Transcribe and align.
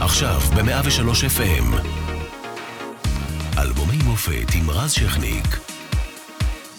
עכשיו 0.00 0.40
ב-103 0.40 1.10
FM. 1.36 1.74
אלבומי 3.58 3.96
מופת 4.04 4.54
עם 4.54 4.70
רז 4.70 4.92
שכניק. 4.92 5.58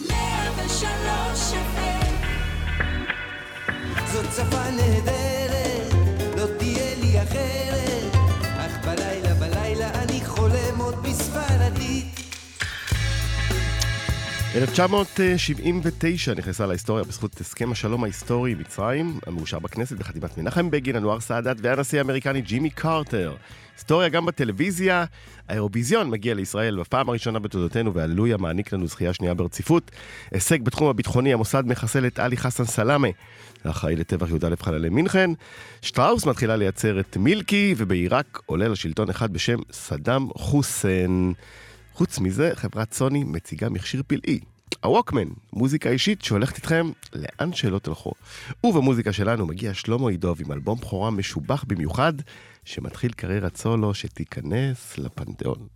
103 0.09 1.53
FM 1.53 2.09
זאת 4.11 4.25
שפה 4.35 4.69
נהדרת, 4.71 5.38
1979 14.55 16.33
נכנסה 16.33 16.65
להיסטוריה 16.65 17.03
בזכות 17.03 17.41
הסכם 17.41 17.71
השלום 17.71 18.03
ההיסטורי 18.03 18.51
עם 18.51 18.59
מצרים, 18.59 19.19
המאושר 19.27 19.59
בכנסת 19.59 19.97
בחתימת 19.97 20.37
מנחם 20.37 20.71
בגין, 20.71 20.95
אנואר 20.95 21.19
סאדאת 21.19 21.57
והנשיא 21.61 21.97
האמריקני 21.97 22.41
ג'ימי 22.41 22.69
קרטר. 22.69 23.35
היסטוריה 23.75 24.09
גם 24.09 24.25
בטלוויזיה, 24.25 25.05
האירוויזיון 25.49 26.09
מגיע 26.09 26.33
לישראל 26.33 26.79
בפעם 26.79 27.09
הראשונה 27.09 27.39
בתולדותינו, 27.39 27.93
והלויה 27.93 28.37
מעניק 28.37 28.73
לנו 28.73 28.87
זכייה 28.87 29.13
שנייה 29.13 29.33
ברציפות. 29.33 29.91
הישג 30.31 30.61
בתחום 30.63 30.87
הביטחוני, 30.87 31.33
המוסד 31.33 31.63
מחסל 31.65 32.07
את 32.07 32.19
עלי 32.19 32.37
חסן 32.37 32.65
סלאמה, 32.65 33.07
האחראי 33.63 33.95
לטבח 33.95 34.29
י"א 34.29 34.55
חללי 34.61 34.89
מינכן. 34.89 35.31
שטראוס 35.81 36.25
מתחילה 36.25 36.55
לייצר 36.55 36.99
את 36.99 37.17
מילקי, 37.17 37.75
ובעיראק 37.77 38.39
עולה 38.45 38.67
לשלטון 38.67 39.09
אחד 39.09 39.33
בשם 39.33 39.57
סדאם 39.71 40.27
חוסיין. 40.37 41.33
חוץ 41.99 42.19
מזה, 42.19 42.51
חברת 42.55 42.93
סוני 42.93 43.23
מציגה 43.23 43.69
מכשיר 43.69 44.01
פלאי. 44.07 44.39
הווקמן, 44.83 45.27
מוזיקה 45.53 45.89
אישית 45.89 46.21
שהולכת 46.21 46.55
איתכם 46.55 46.91
לאן 47.13 47.53
שלא 47.53 47.79
תלכו. 47.79 48.11
ובמוזיקה 48.63 49.13
שלנו 49.13 49.45
מגיע 49.45 49.73
שלמה 49.73 50.11
ידוב 50.11 50.41
עם 50.45 50.51
אלבום 50.51 50.79
בכורה 50.79 51.11
משובח 51.11 51.63
במיוחד, 51.67 52.13
שמתחיל 52.65 53.11
קריירת 53.11 53.57
סולו 53.57 53.93
שתיכנס 53.93 54.97
לפנתיאון. 54.97 55.67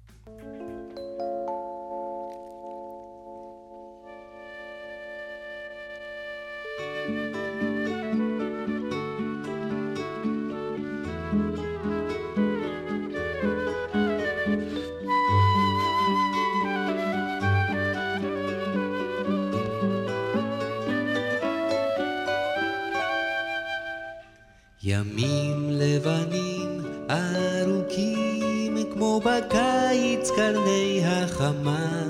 ימים 24.85 25.69
לבנים 25.69 26.81
ארוכים 27.09 28.77
כמו 28.93 29.21
בקיץ 29.25 30.29
קרני 30.35 31.01
החמה. 31.05 32.03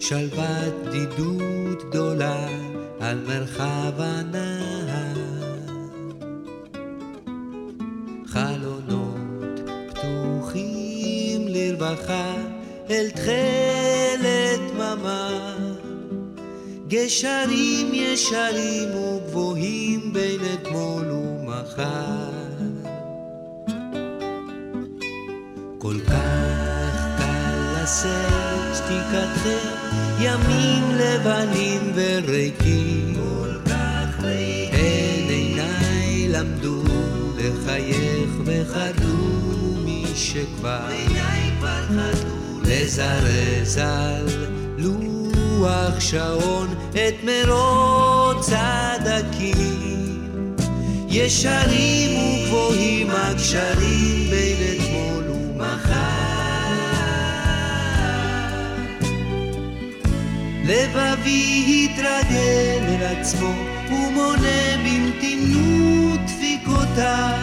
שלוות 0.00 0.74
בדידות 0.84 1.90
גדולה 1.90 2.46
על 3.00 3.18
מרחב 3.26 3.92
הנהר. 3.98 5.16
חלונות 8.26 9.60
פתוחים 9.88 11.48
לרווחה 11.48 12.34
אל 12.90 13.10
תכלת 13.10 14.60
דממה. 14.70 15.54
גשרים 16.88 17.90
ישרים 17.94 18.88
וגבוהים 18.94 20.12
בין 20.12 20.40
אתמול 20.54 21.27
ומחר. 21.68 22.28
כל 25.78 25.96
כך 26.06 27.18
קל 27.18 27.82
לשאת 27.82 28.76
שתיקתכם, 28.76 29.68
ימים 30.20 30.84
לבנים 30.90 31.92
וריקים. 31.94 33.14
כל 33.14 33.70
כך. 33.70 34.24
הן 34.72 35.30
עיניי 35.30 36.28
למדו 36.28 36.82
לחייך 37.36 38.30
וחדלו 38.44 39.74
מי 39.84 40.04
שכבר 40.14 40.88
לזרז 42.62 43.78
על 43.78 44.26
לוח 44.78 46.00
שעון 46.00 46.74
את 46.90 47.24
מרוץ 47.24 48.50
הדקים. 48.52 49.87
ישרים 51.10 52.10
וגבוהים 52.18 53.10
הקשרים 53.10 54.30
בין 54.30 54.56
אתמול 54.72 55.30
ומחר. 55.30 56.38
לבבי 60.64 61.88
התרגל 61.92 62.82
אל 62.88 63.16
עצמו 63.16 63.52
ומונה 63.88 64.76
במתינות 64.84 66.20
דפיקותיו 66.26 67.34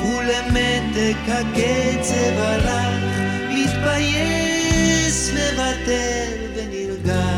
ולמתק 0.00 1.28
הקצב 1.28 2.38
הלך 2.38 3.02
מתבייש 3.48 5.30
מוותר 5.32 6.26
ונרגע 6.54 7.28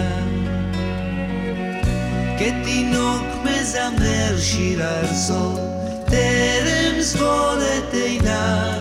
כתינוק 2.38 3.33
מזמר 3.64 4.38
שיר 4.40 4.82
ארצו 4.82 5.56
טרם 6.06 7.02
סגור 7.02 7.54
את 7.56 7.94
עיניו. 7.94 8.80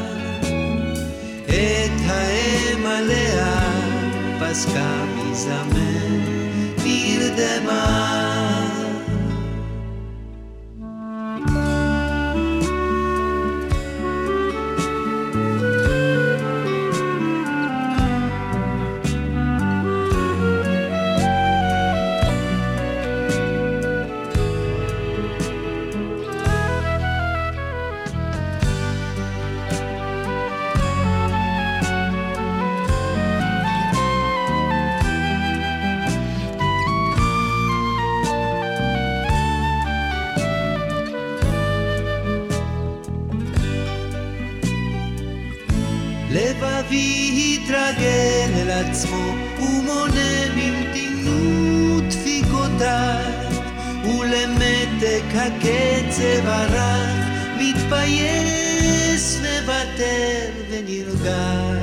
את 1.46 2.02
האם 2.08 2.86
עליה 2.86 3.56
פסקה 4.40 5.06
מזמר 5.16 6.04
נרדמה 6.84 8.33
עצמו 49.04 49.34
ומונה 49.60 50.46
במתינות 50.56 52.04
דפיקותיו 52.10 53.32
ולמתק 54.04 55.24
הקצב 55.36 56.46
הרך 56.48 57.28
מתבייש 57.58 59.38
מוותר 59.42 60.50
ונרגע 60.70 61.74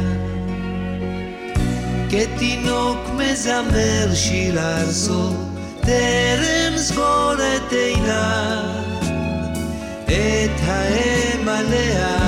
כתינוק 2.10 2.98
מזמר 3.16 4.14
שיר 4.14 4.58
ארצו 4.58 5.30
טרם 5.80 6.76
סגור 6.76 7.34
את 7.34 7.72
עיניו 7.72 8.80
את 10.04 10.60
האם 10.66 11.48
עליה 11.48 12.18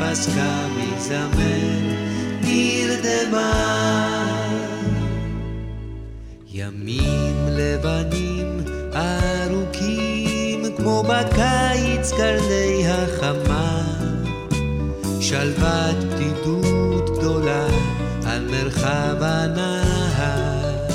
פסקה 0.00 0.66
מזמר 0.76 1.82
נרדמה 2.42 4.21
ימים 6.82 7.46
לבנים 7.48 8.60
ארוכים 8.94 10.76
כמו 10.76 11.02
בקיץ 11.02 12.12
קרני 12.12 12.84
החמה. 12.88 13.82
שלוות 15.20 15.96
בדידות 15.96 17.18
גדולה 17.18 17.66
על 18.26 18.48
מרחב 18.50 19.16
הנהר. 19.20 20.88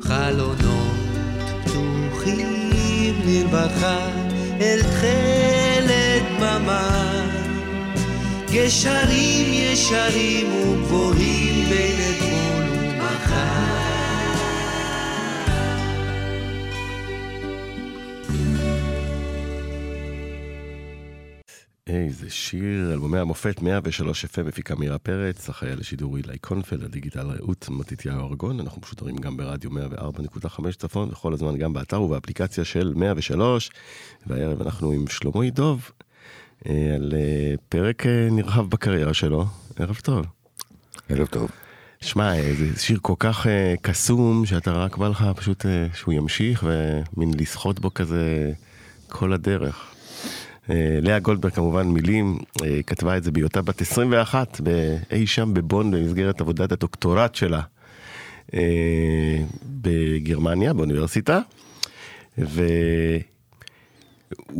חלונות 0.00 0.94
פתוחים 1.64 3.20
לרווחה 3.26 4.08
אל 4.60 4.82
תכלת 4.82 6.22
דממה. 6.38 7.24
גשרים 8.52 9.52
ישרים 9.52 10.46
וגבוהים 10.52 11.68
בין 11.68 11.96
אתמול 12.00 12.23
איזה 22.54 22.64
שיר, 22.64 22.92
אלבומי 22.92 23.18
המופת 23.18 23.62
103 23.62 24.24
FM 24.24 24.42
מפיקה 24.42 24.74
מירה 24.74 24.98
פרץ, 24.98 25.48
אחראי 25.48 25.72
על 25.72 25.80
השידור 25.80 26.16
אילי 26.16 26.38
קונפל, 26.38 26.84
הדיגיטל 26.84 27.26
רעות 27.26 27.68
מתתיהו 27.70 28.28
ארגון, 28.28 28.60
אנחנו 28.60 28.80
משודרים 28.82 29.16
גם 29.16 29.36
ברדיו 29.36 29.70
104.5 29.70 30.72
צפון, 30.78 31.08
וכל 31.12 31.32
הזמן 31.32 31.56
גם 31.56 31.72
באתר 31.72 32.02
ובאפליקציה 32.02 32.64
של 32.64 32.92
103, 32.96 33.70
והערב 34.26 34.62
אנחנו 34.62 34.90
עם 34.90 35.06
שלמה 35.06 35.46
ידוב, 35.46 35.90
אה, 36.66 36.94
על 36.94 37.12
אה, 37.16 37.54
פרק 37.68 38.06
אה, 38.06 38.28
נרחב 38.30 38.70
בקריירה 38.70 39.14
שלו, 39.14 39.46
ערב 39.76 39.98
טוב. 40.02 40.26
ערב 41.08 41.26
טוב. 41.26 41.50
שמע, 42.00 42.32
זה 42.58 42.80
שיר 42.80 42.98
כל 43.02 43.14
כך 43.18 43.46
קסום, 43.82 44.46
שאתה 44.46 44.72
רק 44.72 44.96
בא 44.96 45.08
לך 45.08 45.24
פשוט 45.36 45.66
שהוא 45.94 46.14
ימשיך, 46.14 46.64
ומין 46.66 47.30
לסחוט 47.38 47.78
בו 47.78 47.94
כזה 47.94 48.52
כל 49.08 49.32
הדרך. 49.32 49.93
אה, 50.70 50.98
לאה 51.02 51.18
גולדברג 51.18 51.52
כמובן 51.52 51.86
מילים, 51.86 52.38
אה, 52.64 52.80
כתבה 52.86 53.16
את 53.16 53.24
זה 53.24 53.32
בהיותה 53.32 53.62
בת 53.62 53.80
21 53.80 54.60
אי 55.10 55.26
שם 55.26 55.54
בבון 55.54 55.90
במסגרת 55.90 56.40
עבודת 56.40 56.72
הדוקטורט 56.72 57.34
שלה 57.34 57.60
אה, 58.54 59.42
בגרמניה, 59.64 60.72
באוניברסיטה. 60.72 61.40
והוא 62.38 62.68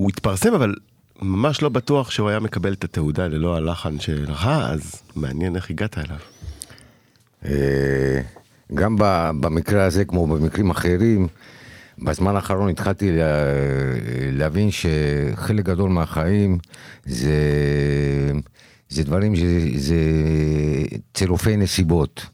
התפרסם, 0.08 0.54
אבל 0.54 0.74
ממש 1.22 1.62
לא 1.62 1.68
בטוח 1.68 2.10
שהוא 2.10 2.28
היה 2.28 2.40
מקבל 2.40 2.72
את 2.72 2.84
התעודה 2.84 3.28
ללא 3.28 3.56
הלחן 3.56 4.00
שלך, 4.00 4.46
אז 4.46 5.02
מעניין 5.16 5.56
איך 5.56 5.70
הגעת 5.70 5.98
אליו. 5.98 6.18
גם 8.74 8.96
במקרה 9.40 9.84
הזה, 9.84 10.04
כמו 10.04 10.26
במקרים 10.26 10.70
אחרים, 10.70 11.28
בזמן 11.98 12.36
האחרון 12.36 12.68
התחלתי 12.70 13.12
לה, 13.12 13.24
להבין 14.32 14.68
שחלק 14.70 15.64
גדול 15.64 15.90
מהחיים 15.90 16.58
זה, 17.06 17.32
זה 18.88 19.02
דברים, 19.04 19.36
זה, 19.36 19.44
זה 19.76 19.96
צירופי 21.14 21.56
נסיבות. 21.56 22.26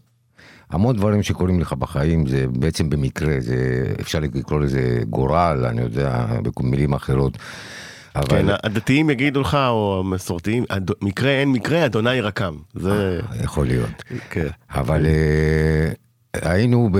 המון 0.70 0.96
דברים 0.96 1.22
שקורים 1.22 1.60
לך 1.60 1.72
בחיים 1.72 2.26
זה 2.26 2.44
בעצם 2.48 2.90
במקרה, 2.90 3.34
זה, 3.40 3.56
אפשר 4.00 4.20
לקרוא 4.20 4.60
לזה 4.60 5.00
גורל, 5.10 5.64
אני 5.68 5.80
יודע, 5.80 6.26
במילים 6.60 6.92
אחרות. 6.92 7.38
אבל 8.16 8.26
כן, 8.28 8.46
הדתיים 8.64 9.10
יגידו 9.10 9.40
לך, 9.40 9.54
או 9.54 10.02
המסורתיים, 10.04 10.64
"אד- 10.68 10.90
מקרה 11.02 11.30
אין 11.30 11.52
מקרה, 11.52 11.86
אדוני 11.86 12.20
רקם. 12.20 12.54
זה... 12.74 13.20
יכול 13.44 13.66
להיות. 13.66 14.02
כן. 14.30 14.46
אבל 14.70 15.06
אה, 15.06 15.92
היינו 16.34 16.90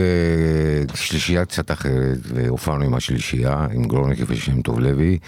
בשלישייה 0.92 1.44
קצת 1.44 1.70
אחרת, 1.70 2.18
והופענו 2.22 2.84
עם 2.84 2.94
השלישייה, 2.94 3.66
עם 3.72 3.84
גרוניקי 3.84 4.22
ושם 4.26 4.62
טוב 4.62 4.80
לוי, 4.80 5.18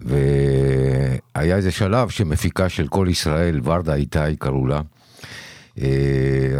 והיה 0.00 1.56
איזה 1.56 1.70
שלב 1.70 2.08
שמפיקה 2.08 2.68
של 2.68 2.88
כל 2.88 3.06
ישראל, 3.10 3.60
ורדה 3.64 3.94
איתי 3.94 4.36
קראו 4.38 4.66
לה, 4.66 4.80
אה, 5.82 5.88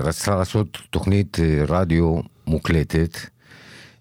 רצתה 0.02 0.36
לעשות 0.36 0.78
תוכנית 0.90 1.38
אה, 1.40 1.64
רדיו 1.68 2.20
מוקלטת. 2.46 3.18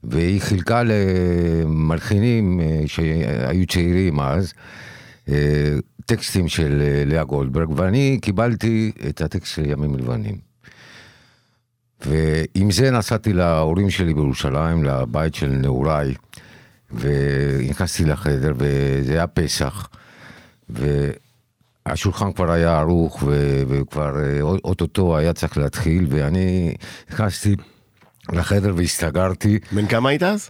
והיא 0.04 0.42
חילקה 0.42 0.84
למלחינים 0.86 2.60
אה, 2.60 2.82
שהיו 2.88 3.68
צעירים 3.68 4.20
אז, 4.20 4.54
טקסטים 6.06 6.48
של 6.48 6.82
אה, 6.82 7.06
לאה 7.06 7.24
גולדברג, 7.24 7.70
ואני 7.80 8.20
קיבלתי 8.22 8.92
את 9.10 9.22
הטקסט 9.22 9.56
של 9.56 9.66
ימים 9.66 9.96
לבנים. 9.96 10.55
ועם 12.06 12.72
זה 12.72 12.92
נסעתי 12.92 13.34
להורים 13.34 13.90
שלי 13.90 14.14
בירושלים, 14.14 14.84
לבית 14.84 15.36
של 15.36 15.48
נעוריי, 15.50 16.14
ונכנסתי 16.92 18.06
לחדר, 18.06 18.54
וזה 18.58 19.14
היה 19.14 19.28
פסח, 19.28 19.88
והשולחן 20.70 22.34
כבר 22.34 22.52
היה 22.52 22.80
ערוך, 22.80 23.24
ו- 23.28 23.64
וכבר 23.68 24.24
אה, 24.24 24.42
או- 24.42 24.58
אוטוטו 24.64 25.18
היה 25.18 25.34
צריך 25.34 25.58
להתחיל, 25.58 26.08
ואני 26.10 26.76
נכנסתי 27.12 27.56
לחדר 28.34 28.74
והסתגרתי. 28.76 29.60
בן 29.72 29.88
כמה 29.88 30.10
היית 30.10 30.24
אז? 30.24 30.50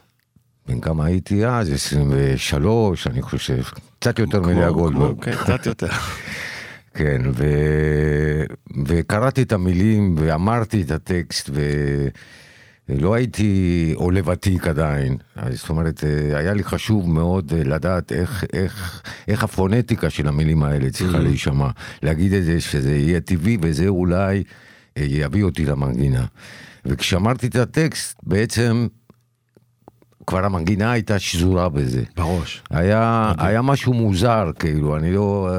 בן 0.68 0.80
כמה 0.80 1.06
הייתי 1.06 1.46
אז? 1.46 1.72
23, 1.72 3.08
אני 3.08 3.22
חושב. 3.22 3.62
קצת 4.00 4.20
יותר 4.20 4.42
מלאה 4.42 4.72
גולדברג. 4.72 5.24
כן, 5.24 5.36
קצת 5.36 5.66
יותר. 5.66 5.88
כן, 6.96 7.22
ו... 7.34 7.46
וקראתי 8.88 9.42
את 9.42 9.52
המילים 9.52 10.16
ואמרתי 10.18 10.82
את 10.82 10.92
הטקסט 10.92 11.50
ולא 12.90 13.14
הייתי 13.14 13.92
עולה 13.96 14.30
ותיק 14.30 14.68
עדיין. 14.68 15.18
אז 15.36 15.58
זאת 15.58 15.70
אומרת, 15.70 16.04
אה, 16.04 16.38
היה 16.38 16.54
לי 16.54 16.64
חשוב 16.64 17.10
מאוד 17.10 17.54
אה, 17.58 17.64
לדעת 17.64 18.12
איך, 18.12 18.44
איך, 18.54 19.02
איך 19.28 19.44
הפונטיקה 19.44 20.10
של 20.10 20.28
המילים 20.28 20.64
האלה 20.64 20.90
צריכה 20.90 21.20
להישמע. 21.20 21.70
להגיד 22.04 22.34
את 22.34 22.44
זה, 22.44 22.62
שזה 22.62 22.96
יהיה 22.96 23.20
טבעי 23.20 23.58
וזה 23.62 23.88
אולי 23.88 24.44
אה, 24.98 25.04
יביא 25.08 25.44
אותי 25.44 25.66
למנגינה. 25.66 26.26
וכשאמרתי 26.86 27.48
את 27.48 27.56
הטקסט, 27.56 28.20
בעצם 28.24 28.88
כבר 30.28 30.46
המנגינה 30.46 30.92
הייתה 30.92 31.20
שזורה 31.20 31.70
בזה. 31.70 32.02
בראש. 32.18 32.62
היה, 32.70 33.32
היה 33.38 33.62
משהו 33.62 33.94
מוזר, 33.94 34.52
כאילו, 34.60 34.98
אני 34.98 35.14
לא... 35.14 35.50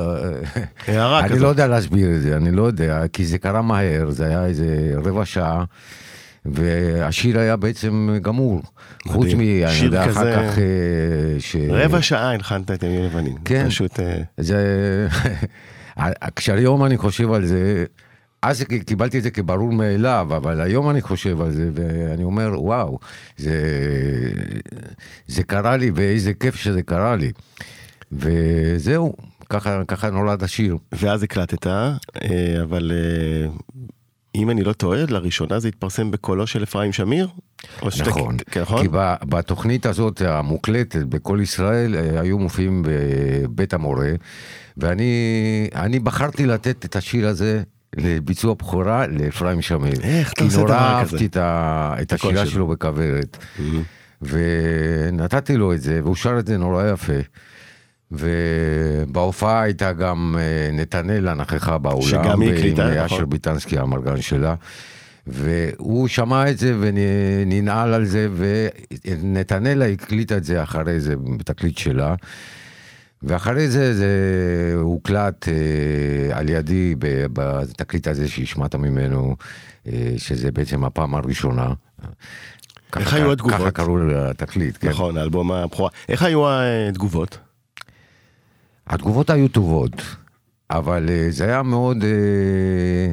הערה 0.88 1.20
אני 1.20 1.28
כזאת. 1.28 1.40
לא 1.42 1.48
יודע 1.48 1.66
להסביר 1.66 2.14
את 2.16 2.22
זה, 2.22 2.36
אני 2.36 2.50
לא 2.50 2.62
יודע, 2.62 3.02
כי 3.12 3.24
זה 3.24 3.38
קרה 3.38 3.62
מהר, 3.62 4.10
זה 4.10 4.26
היה 4.26 4.44
איזה 4.46 4.66
רבע 4.96 5.24
שעה, 5.24 5.64
והשיר 6.44 7.38
היה 7.38 7.56
בעצם 7.56 8.16
גמור. 8.22 8.62
חוץ 9.08 9.26
מ... 9.34 9.40
אני 9.40 9.64
שיר 9.68 9.84
יודע, 9.84 10.02
אחר 10.04 10.10
כזה- 10.10 10.32
כך... 10.50 10.58
אה, 10.58 10.64
ש... 11.38 11.56
רבע 11.70 12.02
שעה 12.02 12.30
הלחנת 12.30 12.70
את 12.70 12.82
ימים 12.82 13.04
לבנים. 13.04 13.34
כן. 13.44 13.66
פשוט... 13.68 14.00
אה, 14.00 14.20
זה... 14.38 15.08
כשהיום 16.36 16.84
אני 16.84 16.96
חושב 16.96 17.32
על 17.32 17.46
זה, 17.46 17.84
אז 18.46 18.62
קיבלתי 18.86 19.18
את 19.18 19.22
זה 19.22 19.30
כברור 19.30 19.72
מאליו, 19.72 20.26
אבל 20.36 20.60
היום 20.60 20.90
אני 20.90 21.02
חושב 21.02 21.40
על 21.40 21.50
זה, 21.52 21.70
ואני 21.74 22.24
אומר, 22.24 22.52
וואו, 22.62 22.98
זה, 23.36 23.56
זה 25.26 25.42
קרה 25.42 25.76
לי, 25.76 25.90
ואיזה 25.94 26.34
כיף 26.34 26.56
שזה 26.56 26.82
קרה 26.82 27.16
לי. 27.16 27.32
וזהו, 28.12 29.14
ככה, 29.48 29.84
ככה 29.88 30.10
נולד 30.10 30.42
השיר. 30.42 30.76
ואז 30.92 31.22
הקלטת, 31.22 31.66
אה, 31.66 31.92
אבל 32.62 32.92
אה, 32.94 33.48
אם 34.34 34.50
אני 34.50 34.64
לא 34.64 34.72
טועה, 34.72 34.98
לראשונה 35.08 35.58
זה 35.58 35.68
התפרסם 35.68 36.10
בקולו 36.10 36.46
של 36.46 36.62
אפרים 36.62 36.92
שמיר? 36.92 37.28
שאתה- 37.90 38.10
נכון, 38.10 38.36
כן, 38.50 38.60
נכון? 38.60 38.82
כי 38.82 38.88
בתוכנית 39.28 39.86
הזאת 39.86 40.20
המוקלטת 40.22 41.02
בכל 41.02 41.38
ישראל 41.42 41.94
אה, 41.94 42.20
היו 42.20 42.38
מופיעים 42.38 42.82
בבית 42.86 43.74
המורה, 43.74 44.10
ואני 44.76 45.12
אני 45.74 45.98
בחרתי 45.98 46.46
לתת 46.46 46.84
את 46.84 46.96
השיר 46.96 47.28
הזה 47.28 47.62
לביצוע 47.96 48.54
בכורה 48.54 49.06
לאפרים 49.06 49.62
שמיר. 49.62 50.00
איך 50.02 50.32
אתה 50.32 50.40
כי 50.40 50.44
עושה 50.44 50.56
נורא 50.56 50.68
דבר 50.68 50.78
אהבתי 50.78 51.16
כזה? 51.16 51.24
את, 51.24 51.36
ה, 51.36 51.94
את 52.02 52.12
הקול 52.12 52.30
השירה 52.30 52.46
שלו. 52.46 52.52
שלו 52.54 52.66
בכוורת, 52.66 53.38
ונתתי 54.22 55.56
לו 55.56 55.72
את 55.72 55.80
זה, 55.80 56.00
והוא 56.02 56.16
שר 56.16 56.38
את 56.38 56.46
זה 56.46 56.58
נורא 56.58 56.86
יפה. 56.92 57.12
ובהופעה 58.12 59.62
הייתה 59.62 59.92
גם 59.92 60.36
אה, 60.38 60.70
נתנאלה 60.72 61.34
נכחה 61.34 61.78
באולם, 61.78 62.02
שגם 62.02 62.40
היא 62.40 62.52
הקליטה, 62.52 62.86
עם 62.86 63.04
נכון. 63.04 63.04
אשר 63.04 63.26
ביטנסקי 63.26 63.78
המרגן 63.78 64.20
שלה. 64.20 64.54
והוא 65.26 66.08
שמע 66.08 66.50
את 66.50 66.58
זה 66.58 66.76
וננעל 66.80 67.94
על 67.94 68.04
זה, 68.04 68.28
ונתנאלה 69.06 69.86
הקליטה 69.86 70.36
את 70.36 70.44
זה 70.44 70.62
אחרי 70.62 71.00
זה 71.00 71.14
בתקליט 71.16 71.78
שלה. 71.78 72.14
ואחרי 73.22 73.68
זה 73.68 73.94
זה 73.94 74.10
הוקלט 74.80 75.48
אה, 75.48 76.38
על 76.38 76.48
ידי 76.48 76.94
בתקליט 77.32 78.08
הזה 78.08 78.28
שהשמעת 78.28 78.74
ממנו, 78.74 79.36
אה, 79.86 80.14
שזה 80.16 80.52
בעצם 80.52 80.84
הפעם 80.84 81.14
הראשונה. 81.14 81.72
איך 82.96 83.14
היו 83.14 83.32
התגובות? 83.32 83.60
ככה 83.60 83.70
קראו 83.70 83.96
לתקליט, 83.96 84.76
כן. 84.80 84.88
נכון, 84.88 85.16
האלבום 85.16 85.52
הבכורה. 85.52 85.90
איך 86.08 86.22
היו 86.22 86.44
התגובות? 86.88 87.38
התגובות 88.86 89.30
היו 89.30 89.48
טובות, 89.48 90.02
אבל 90.70 91.06
אה, 91.08 91.26
זה 91.30 91.44
היה 91.44 91.62
מאוד 91.62 92.04
אה, 92.04 93.12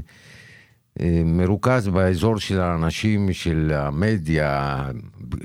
מרוכז 1.26 1.88
באזור 1.88 2.40
של 2.40 2.62
האנשים 2.62 3.34
של 3.34 3.72
המדיה, 3.76 4.84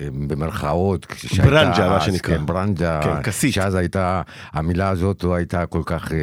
אה, 0.01 0.09
במרכאות. 0.29 1.07
ברנז'ה, 1.37 1.89
מה 1.89 1.97
אז, 1.97 2.03
שנקרא. 2.03 2.37
כן, 2.37 2.47
ברנז'ה. 2.47 3.01
כן, 3.03 3.23
כסית. 3.23 3.55
שאז 3.55 3.75
הייתה, 3.75 4.23
המילה 4.53 4.89
הזאת 4.89 5.25
לא 5.25 5.35
הייתה 5.35 5.67
כל 5.67 5.83
כך 5.87 6.13
אה, 6.13 6.19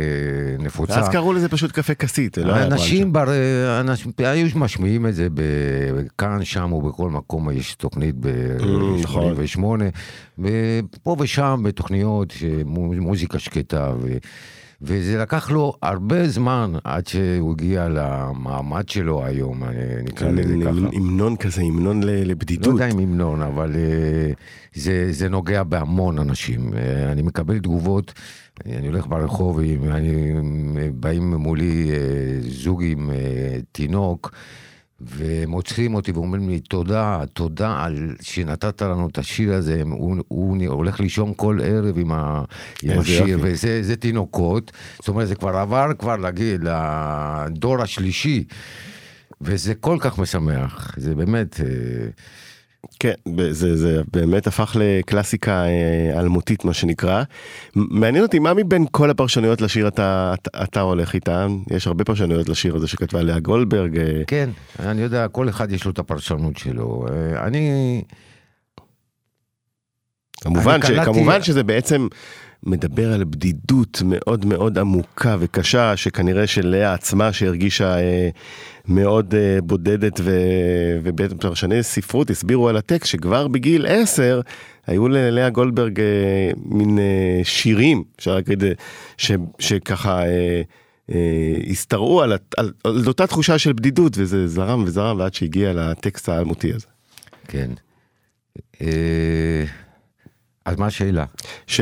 נפוצה. 0.59 0.93
ואז 0.93 1.09
קראו 1.09 1.33
לזה 1.33 1.49
פשוט 1.49 1.71
קפה 1.71 1.93
כסית, 1.93 2.37
לא 2.37 2.55
היה 2.55 2.65
אנשים, 2.65 3.13
בר... 3.13 3.27
אנשים 3.79 4.11
היו 4.17 4.47
משמיעים 4.55 5.07
את 5.07 5.15
זה 5.15 5.27
כאן, 6.17 6.43
שם 6.43 6.73
ובכל 6.73 7.09
מקום, 7.09 7.51
יש 7.51 7.75
תוכנית 7.75 8.15
נכון. 9.03 9.35
ב-88, 9.35 9.59
ופה 10.39 11.15
ושם 11.19 11.61
בתוכניות, 11.65 12.33
מוזיקה 12.65 13.39
שקטה, 13.39 13.93
ו... 14.01 14.17
וזה 14.81 15.17
לקח 15.17 15.51
לו 15.51 15.73
הרבה 15.81 16.27
זמן 16.27 16.73
עד 16.83 17.07
שהוא 17.07 17.51
הגיע 17.51 17.87
למעמד 17.89 18.89
שלו 18.89 19.25
היום, 19.25 19.63
נקרא 20.03 20.29
לזה 20.29 20.55
ככה. 20.63 20.69
המנון 20.93 21.35
כזה, 21.35 21.61
המנון 21.61 22.03
ל- 22.03 22.05
לא 22.05 22.11
לבדידות. 22.23 22.73
יודע 22.73 22.87
אם 22.91 22.99
המנון, 22.99 23.41
אבל 23.41 23.75
אה, 23.75 24.31
זה, 24.73 25.07
זה 25.11 25.29
נוגע 25.29 25.63
בהמון 25.63 26.19
אנשים. 26.19 26.73
אה, 26.73 27.11
אני 27.11 27.21
מקבל 27.21 27.59
תגובות, 27.59 28.13
אני 28.65 28.87
הולך 28.87 29.07
ברחוב, 29.07 29.59
אני, 29.89 30.33
באים 30.93 31.33
מולי 31.33 31.91
אה, 31.91 31.97
זוג 32.41 32.83
עם 32.83 33.11
אה, 33.11 33.15
תינוק, 33.71 34.31
והם 35.01 35.51
עוצרים 35.51 35.95
אותי 35.95 36.11
ואומרים 36.11 36.49
לי, 36.49 36.59
תודה, 36.59 37.21
תודה 37.33 37.83
על 37.83 38.15
שנתת 38.21 38.81
לנו 38.81 39.07
את 39.07 39.17
השיר 39.17 39.53
הזה, 39.53 39.81
הוא, 39.91 40.15
הוא 40.27 40.57
הולך 40.67 40.99
לישון 40.99 41.33
כל 41.35 41.59
ערב 41.63 41.97
עם, 41.97 42.11
ה, 42.11 42.43
עם 42.83 42.99
השיר. 42.99 43.37
וזה 43.41 43.83
זה 43.83 43.95
תינוקות, 43.95 44.71
זאת 44.99 45.07
אומרת, 45.07 45.27
זה 45.27 45.35
כבר 45.35 45.57
עבר 45.57 45.87
כבר 45.99 46.17
לגיל, 46.17 46.61
לדור 46.61 47.81
השלישי. 47.81 48.43
וזה 49.41 49.75
כל 49.75 49.97
כך 49.99 50.19
משמח, 50.19 50.95
זה 50.97 51.15
באמת, 51.15 51.59
אה, 51.59 51.65
כן, 52.99 53.13
זה, 53.51 53.75
זה 53.77 54.01
באמת 54.13 54.47
הפך 54.47 54.75
לקלאסיקה 54.79 55.63
אה, 55.65 56.19
אלמותית, 56.19 56.65
מה 56.65 56.73
שנקרא. 56.73 57.23
מעניין 57.75 58.23
אותי, 58.23 58.39
מה 58.39 58.53
מבין 58.53 58.85
כל 58.91 59.09
הפרשנויות 59.09 59.61
לשיר 59.61 59.87
אתה, 59.87 60.33
אתה, 60.41 60.63
אתה 60.63 60.81
הולך 60.81 61.13
איתן? 61.13 61.47
יש 61.71 61.87
הרבה 61.87 62.03
פרשנויות 62.03 62.49
לשיר 62.49 62.75
הזה 62.75 62.87
שכתבה 62.87 63.21
לאה 63.21 63.39
גולדברג. 63.39 63.97
אה, 63.97 64.21
כן, 64.27 64.49
אני 64.79 65.01
יודע, 65.01 65.27
כל 65.27 65.49
אחד 65.49 65.71
יש 65.71 65.85
לו 65.85 65.91
את 65.91 65.99
הפרשנות 65.99 66.57
שלו. 66.57 67.05
אה, 67.09 67.47
אני, 67.47 68.01
כמובן, 70.41 70.71
אני 70.73 70.81
ש, 70.83 70.85
קלטתי- 70.85 71.05
כמובן 71.05 71.41
שזה 71.41 71.63
בעצם 71.63 72.07
מדבר 72.63 73.13
על 73.13 73.23
בדידות 73.23 74.01
מאוד 74.05 74.45
מאוד 74.45 74.77
עמוקה 74.77 75.35
וקשה, 75.39 75.97
שכנראה 75.97 76.47
שלאה 76.47 76.93
עצמה 76.93 77.33
שהרגישה 77.33 77.97
אה, 77.99 78.29
מאוד 78.87 79.35
אה, 79.35 79.57
בודדת, 79.63 80.19
ו, 80.23 80.39
ובעצם 81.03 81.37
פרשני 81.37 81.83
ספרות 81.83 82.29
הסבירו 82.29 82.69
על 82.69 82.77
הטקסט 82.77 83.09
שכבר 83.11 83.47
בגיל 83.47 83.85
10 83.89 84.41
היו 84.87 85.07
ללאה 85.07 85.49
גולדברג 85.49 85.99
אה, 85.99 86.05
מין 86.65 86.99
אה, 86.99 87.39
שירים, 87.43 88.03
אפשר 88.15 88.35
להגיד, 88.35 88.63
ש, 89.17 89.31
שככה... 89.59 90.21
השתרעו 91.71 92.21
על, 92.21 92.33
הת- 92.33 92.55
על, 92.57 92.71
על 92.83 93.03
אותה 93.07 93.27
תחושה 93.27 93.57
של 93.59 93.73
בדידות 93.73 94.13
וזה 94.17 94.47
זרם 94.47 94.83
וזרם 94.83 95.19
ועד 95.19 95.33
שהגיע 95.33 95.73
לטקסט 95.73 96.29
האלמותי 96.29 96.73
הזה. 96.73 96.85
כן. 97.47 97.69
אה, 98.81 99.65
אז 100.65 100.77
מה 100.77 100.85
השאלה? 100.85 101.25
ש... 101.67 101.81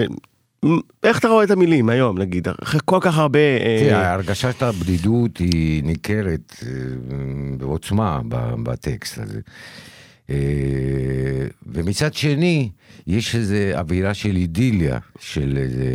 איך 1.04 1.20
אתה 1.20 1.28
רואה 1.28 1.44
את 1.44 1.52
המילים 1.52 1.90
היום 1.90 2.18
נגיד 2.18 2.48
אחרי 2.64 2.80
כל 2.86 2.98
כך 3.02 3.18
הרבה 3.18 3.40
אה, 3.40 3.78
תראה, 3.80 4.10
ההרגשה 4.10 4.52
של 4.52 4.66
הבדידות 4.66 5.38
היא 5.38 5.84
ניכרת 5.84 6.56
אה, 6.66 6.70
בעוצמה 7.58 8.22
בטקסט 8.64 9.18
הזה. 9.18 9.40
אה, 10.30 10.36
ומצד 11.66 12.14
שני, 12.14 12.70
יש 13.08 13.36
איזו 13.36 13.56
אווירה 13.74 14.14
של 14.14 14.36
אידיליה, 14.36 15.00
של 15.20 15.58
איזה... 15.58 15.86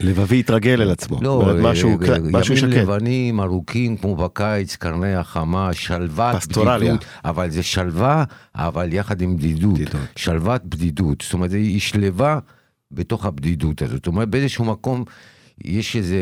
לבבי 0.00 0.40
התרגל 0.40 0.82
אל 0.82 0.90
עצמו. 0.90 1.18
לא, 1.22 1.52
משהו, 1.62 1.98
משהו 2.32 2.54
ימים 2.56 2.72
שקט. 2.72 2.82
לבנים 2.82 3.40
ארוכים 3.40 3.96
כמו 3.96 4.16
בקיץ, 4.16 4.76
קרני 4.76 5.14
החמה, 5.14 5.72
שלוות 5.72 6.36
פסטורליה. 6.36 6.78
בדידות, 6.78 7.04
אבל 7.24 7.50
זה 7.50 7.62
שלווה, 7.62 8.24
אבל 8.54 8.92
יחד 8.92 9.20
עם 9.20 9.36
בדידות. 9.36 9.74
בדידות. 9.74 10.00
שלוות 10.16 10.64
בדידות, 10.64 11.20
זאת 11.20 11.32
אומרת, 11.32 11.52
היא 11.52 11.80
שלווה 11.80 12.38
בתוך 12.90 13.26
הבדידות 13.26 13.82
הזאת. 13.82 13.96
זאת 13.96 14.06
אומרת, 14.06 14.28
באיזשהו 14.28 14.64
מקום 14.64 15.04
יש 15.64 15.96
איזו 15.96 16.16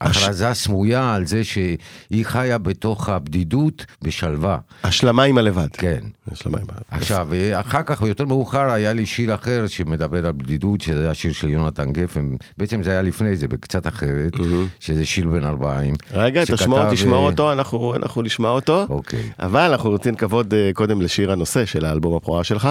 הכרזה 0.00 0.54
סמויה 0.54 1.14
על 1.14 1.26
זה 1.26 1.44
שהיא 1.44 2.22
חיה 2.22 2.58
בתוך 2.58 3.08
הבדידות 3.08 3.86
בשלווה. 4.02 4.58
השלמה 4.84 5.22
עם 5.22 5.38
הלבד. 5.38 5.68
כן. 5.72 6.00
השלמה 6.32 6.58
עם 6.58 6.66
הלבד. 6.68 6.82
עכשיו, 6.90 7.28
אחר 7.54 7.82
כך, 7.82 8.02
יותר 8.02 8.24
מאוחר, 8.24 8.70
היה 8.70 8.92
לי 8.92 9.06
שיר 9.06 9.34
אחר 9.34 9.66
שמדבר 9.66 10.26
על 10.26 10.32
בדידות, 10.32 10.80
שזה 10.80 11.10
השיר 11.10 11.32
של 11.32 11.48
יונתן 11.48 11.92
גפן. 11.92 12.36
בעצם 12.58 12.82
זה 12.82 12.90
היה 12.90 13.02
לפני 13.02 13.36
זה, 13.36 13.48
בקצת 13.48 13.86
אחרת, 13.86 14.32
שזה 14.80 15.06
שיר 15.06 15.28
בן 15.28 15.44
ארבעים. 15.44 15.94
רגע, 16.12 16.46
שכתב, 16.46 16.56
תשמור, 16.56 16.90
תשמור 16.90 17.24
אה, 17.24 17.30
אותו, 17.30 17.52
אנחנו, 17.52 17.94
אנחנו 17.96 18.22
נשמע 18.22 18.48
אותו. 18.48 18.86
אוקיי. 18.88 19.30
אבל 19.38 19.70
אנחנו 19.70 19.90
רוצים 19.90 20.14
כבוד 20.14 20.54
אה, 20.54 20.70
קודם 20.74 21.00
לשיר 21.00 21.32
הנושא 21.32 21.64
של 21.64 21.84
האלבום 21.84 22.16
הפרועה 22.16 22.44
שלך, 22.44 22.68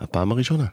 הפעם 0.00 0.32
הראשונה. 0.32 0.64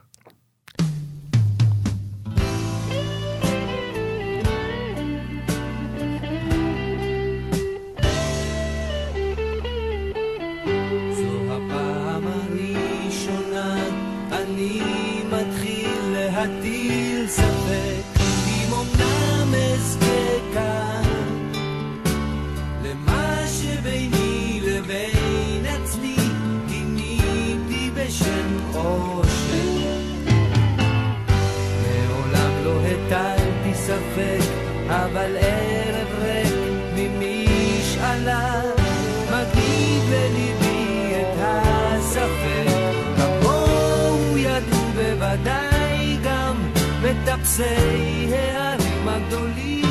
מטפסי 47.50 48.34
הערים 48.34 49.08
הגדולים 49.08 49.84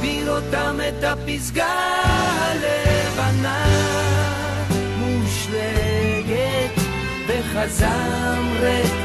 בראותם 0.00 0.80
את 0.88 1.04
הפסגה 1.04 1.66
הלבנה 2.34 3.66
מושלגת 4.98 6.74
בחזם 7.28 8.48
ריק 8.60 9.03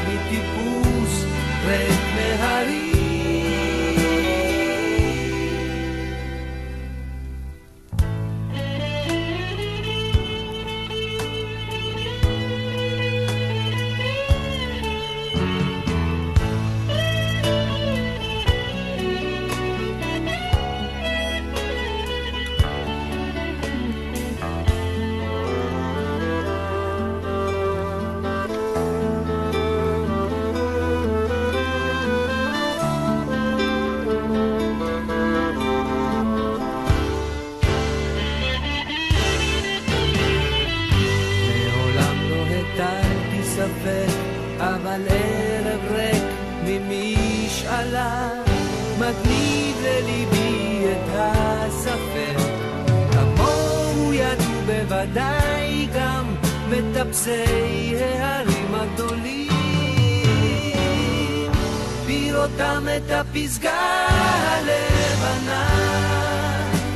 הפסגה 63.44 64.06
הלבנה 64.40 65.68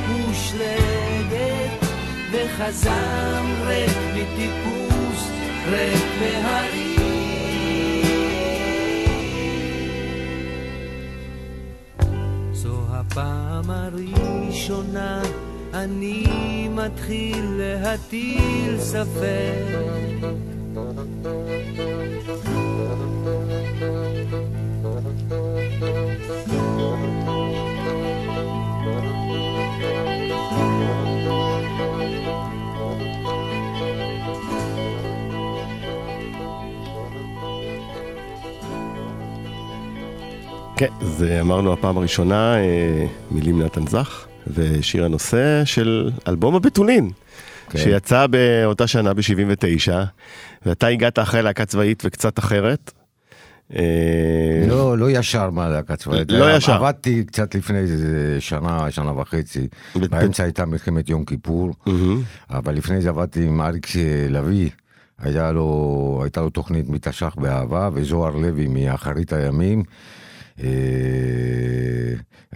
מושלגת 0.07 1.85
וחזם 2.31 3.45
ריק 3.67 3.97
מטיפוס, 4.13 5.29
ריק 5.69 6.03
מהרים. 6.19 6.95
הפעם 13.11 13.69
הראשונה 13.69 15.21
אני 15.73 16.69
מתחיל 16.71 17.45
להטיל 17.57 18.79
ספק. 18.79 19.94
כן, 41.17 41.25
זה 41.25 41.41
אמרנו 41.41 41.73
הפעם 41.73 41.97
הראשונה, 41.97 42.57
אה, 42.57 43.05
מילים 43.31 43.61
נתן 43.61 43.87
זך, 43.87 44.25
ושיר 44.47 45.05
הנושא 45.05 45.65
של 45.65 46.11
אלבום 46.27 46.55
הבתולין, 46.55 47.09
כן. 47.69 47.79
שיצא 47.79 48.27
באותה 48.27 48.87
שנה 48.87 49.13
ב-79, 49.13 49.91
ואתה 50.65 50.87
הגעת 50.87 51.19
אחרי 51.19 51.41
להקה 51.41 51.65
צבאית 51.65 52.03
וקצת 52.05 52.39
אחרת. 52.39 52.91
אה, 53.75 53.81
לא, 54.67 54.97
לא 54.97 55.11
ישר 55.11 55.49
מהלהקה 55.49 55.95
צבאית. 55.95 56.31
לא 56.31 56.55
ישר. 56.55 56.73
עבדתי 56.73 57.23
קצת 57.23 57.55
לפני 57.55 57.77
איזה 57.77 58.37
שנה, 58.39 58.91
שנה 58.91 59.19
וחצי. 59.19 59.67
באמצע 59.95 60.43
הייתה 60.43 60.65
מלחמת 60.65 61.09
יום 61.09 61.25
כיפור. 61.25 61.73
אבל 62.49 62.75
לפני 62.75 63.01
זה 63.01 63.09
עבדתי 63.09 63.45
עם 63.45 63.61
אריק 63.61 63.87
לביא. 64.29 64.69
היה 65.19 65.51
לו, 65.51 66.19
הייתה 66.23 66.41
לו 66.41 66.49
תוכנית 66.49 66.89
מתש"ח 66.89 67.35
באהבה, 67.37 67.89
וזוהר 67.93 68.35
לוי 68.35 68.67
מאחרית 68.67 69.33
הימים, 69.33 69.79
אה, 69.79 69.85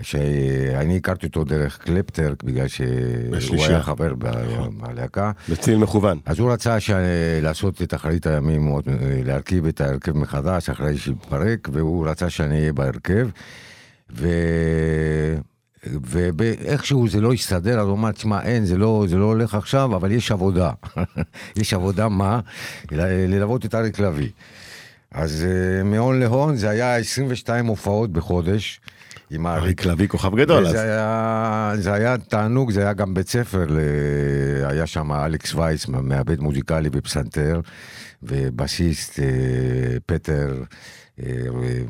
שאני 0.01 0.97
הכרתי 0.97 1.25
אותו 1.27 1.43
דרך 1.43 1.77
קלפטר, 1.77 2.33
בגלל 2.43 2.67
שהוא. 2.67 2.87
היה 3.65 3.81
חבר 3.83 4.13
ב- 4.17 4.27
בלהקה. 4.81 5.31
בציל 5.49 5.77
מכוון. 5.77 6.19
אז 6.25 6.39
הוא 6.39 6.51
רצה. 6.53 6.77
לעשות 7.41 7.81
את 7.81 7.93
אחרית 7.93 8.27
הימים, 8.27 8.65
עוד- 8.65 8.87
להרכיב 9.25 9.65
את 9.65 9.81
ההרכב 9.81 10.17
מחדש 10.17 10.69
אחרי 10.69 10.97
שהתפרק, 10.97 11.69
והוא 11.73 12.07
רצה 12.07 12.29
שאני 12.29 12.59
אהיה 12.59 12.73
בהרכב. 12.73 13.29
ו... 14.15 14.27
ואיכשהו 16.37 17.07
זה 17.09 17.21
לא 17.21 17.33
הסתדר, 17.33 17.79
אז 17.79 17.87
הוא 17.87 17.95
אמר, 17.95 18.11
תשמע, 18.11 18.41
אין, 18.41 18.65
זה 18.65 18.77
לא, 18.77 19.05
זה 19.09 19.15
לא 19.17 19.25
הולך 19.25 19.55
עכשיו, 19.55 19.95
אבל 19.95 20.11
יש 20.11 20.31
עבודה. 20.31 20.71
יש 21.61 21.73
עבודה 21.73 22.09
מה? 22.09 22.39
ללוות 22.91 23.65
את 23.65 23.75
אריק 23.75 23.99
לביא. 23.99 24.29
אז 25.11 25.45
אה, 25.45 25.83
מהון 25.83 26.19
להון 26.19 26.55
זה 26.55 26.69
היה 26.69 26.97
22 26.97 27.65
הופעות 27.65 28.11
בחודש. 28.11 28.81
עם 29.31 29.47
אריק. 29.47 29.85
לביא 29.85 30.07
כוכב 30.07 30.35
גדול 30.35 30.67
אז. 30.67 30.73
היה, 30.73 31.71
זה 31.75 31.93
היה 31.93 32.17
תענוג, 32.17 32.71
זה 32.71 32.81
היה 32.81 32.93
גם 32.93 33.13
בית 33.13 33.29
ספר. 33.29 33.65
היה 34.63 34.87
שם 34.87 35.11
אלכס 35.11 35.55
וייס, 35.55 35.87
מעבד 35.87 36.39
מוזיקלי 36.39 36.89
ופסנתר, 36.91 37.61
ובסיסט 38.23 39.19
אה, 39.19 39.25
פטר, 40.05 40.63
אה, 41.23 41.33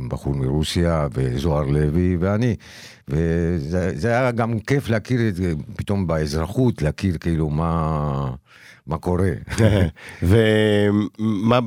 בחור 0.07 0.35
מרוסיה, 0.35 1.07
וזוהר 1.13 1.65
לוי, 1.65 2.17
ואני. 2.19 2.55
וזה 3.07 3.91
זה 3.95 4.07
היה 4.07 4.31
גם 4.31 4.59
כיף 4.59 4.89
להכיר 4.89 5.27
את 5.27 5.35
זה, 5.35 5.53
פתאום 5.75 6.07
באזרחות, 6.07 6.81
להכיר 6.81 7.17
כאילו 7.17 7.49
מה, 7.49 8.31
מה 8.87 8.97
קורה. 8.97 9.31
ומה 10.29 11.59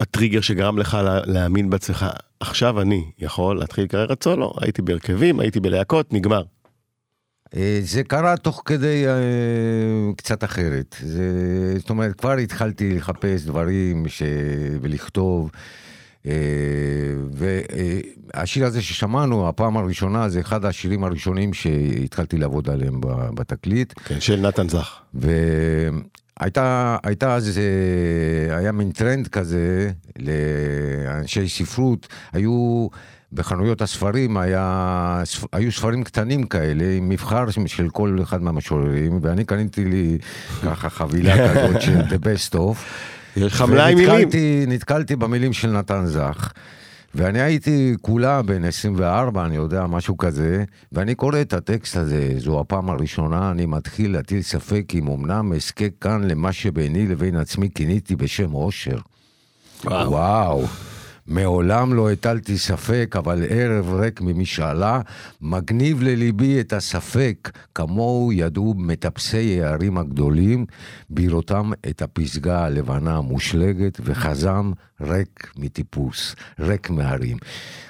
הטריגר 0.00 0.40
שגרם 0.40 0.78
לך 0.78 0.94
לה- 1.04 1.20
להאמין 1.26 1.70
בעצמך? 1.70 2.06
עכשיו 2.40 2.80
אני 2.80 3.04
יכול 3.18 3.58
להתחיל 3.58 3.86
קריירת 3.86 4.22
סולו, 4.22 4.52
הייתי 4.60 4.82
בהרכבים, 4.82 5.40
הייתי 5.40 5.60
בלהקות, 5.60 6.12
נגמר. 6.12 6.42
אה, 7.56 7.78
זה 7.82 8.02
קרה 8.02 8.36
תוך 8.36 8.62
כדי 8.64 9.06
אה, 9.08 9.12
קצת 10.16 10.44
אחרת. 10.44 10.96
זה, 11.00 11.24
זאת 11.78 11.90
אומרת, 11.90 12.20
כבר 12.20 12.32
התחלתי 12.32 12.94
לחפש 12.94 13.42
דברים 13.44 14.08
ש... 14.08 14.22
ולכתוב. 14.80 15.50
אה, 16.26 16.32
והשיר 18.34 18.66
הזה 18.66 18.82
ששמענו, 18.82 19.48
הפעם 19.48 19.76
הראשונה, 19.76 20.28
זה 20.28 20.40
אחד 20.40 20.64
השירים 20.64 21.04
הראשונים 21.04 21.54
שהתחלתי 21.54 22.38
לעבוד 22.38 22.70
עליהם 22.70 23.00
בתקליט. 23.34 23.92
כן, 24.04 24.20
של 24.20 24.40
נתן 24.40 24.68
זך. 24.68 25.00
והייתה 26.40 26.96
הייתה 27.02 27.34
אז, 27.34 27.58
אה, 27.58 28.58
היה 28.58 28.72
מין 28.72 28.90
טרנד 28.90 29.28
כזה 29.28 29.90
לאנשי 30.18 31.48
ספרות, 31.48 32.08
היו 32.32 32.88
בחנויות 33.32 33.82
הספרים, 33.82 34.36
היה, 34.36 35.22
היו 35.52 35.72
ספרים 35.72 36.04
קטנים 36.04 36.46
כאלה, 36.46 36.84
עם 36.96 37.08
מבחר 37.08 37.44
של 37.66 37.88
כל 37.88 38.18
אחד 38.22 38.42
מהמשוררים, 38.42 39.18
ואני 39.22 39.44
קניתי 39.44 39.84
לי 39.84 40.18
ככה 40.64 40.90
חבילה 40.90 41.34
כזאת 41.48 41.82
של 41.82 42.00
The 42.00 42.18
Best 42.24 42.54
Of. 42.54 42.76
יש 43.36 43.52
לך 43.52 43.62
מלאי 43.62 43.94
מילים. 43.94 44.28
נתקלתי 44.68 45.16
במילים 45.16 45.52
של 45.52 45.70
נתן 45.70 46.06
זך. 46.06 46.52
ואני 47.16 47.40
הייתי 47.40 47.94
כולה 48.00 48.42
בן 48.42 48.64
24, 48.64 49.44
אני 49.44 49.56
יודע, 49.56 49.86
משהו 49.86 50.16
כזה, 50.16 50.64
ואני 50.92 51.14
קורא 51.14 51.40
את 51.40 51.52
הטקסט 51.52 51.96
הזה, 51.96 52.30
זו 52.38 52.60
הפעם 52.60 52.90
הראשונה, 52.90 53.50
אני 53.50 53.66
מתחיל 53.66 54.12
להטיל 54.12 54.42
ספק 54.42 54.84
אם 54.94 55.08
אמנם 55.08 55.52
אזכה 55.52 55.84
כאן 56.00 56.24
למה 56.24 56.52
שביני 56.52 57.06
לבין 57.06 57.36
עצמי 57.36 57.68
כיניתי 57.74 58.16
בשם 58.16 58.54
אושר. 58.54 58.98
וואו. 59.84 60.10
וואו. 60.10 60.64
מעולם 61.28 61.94
לא 61.94 62.10
הטלתי 62.10 62.58
ספק, 62.58 63.14
אבל 63.18 63.44
ערב 63.48 63.94
ריק 63.94 64.20
ממשאלה, 64.20 65.00
מגניב 65.40 66.02
לליבי 66.02 66.60
את 66.60 66.72
הספק, 66.72 67.50
כמוהו 67.74 68.32
ידעו 68.32 68.74
מטפסי 68.76 69.62
הערים 69.62 69.98
הגדולים, 69.98 70.66
בראותם 71.10 71.70
את 71.88 72.02
הפסגה 72.02 72.64
הלבנה 72.64 73.16
המושלגת, 73.16 74.00
וחזם 74.04 74.72
ריק 75.00 75.52
מטיפוס, 75.56 76.36
ריק 76.60 76.90
מהרים. 76.90 77.36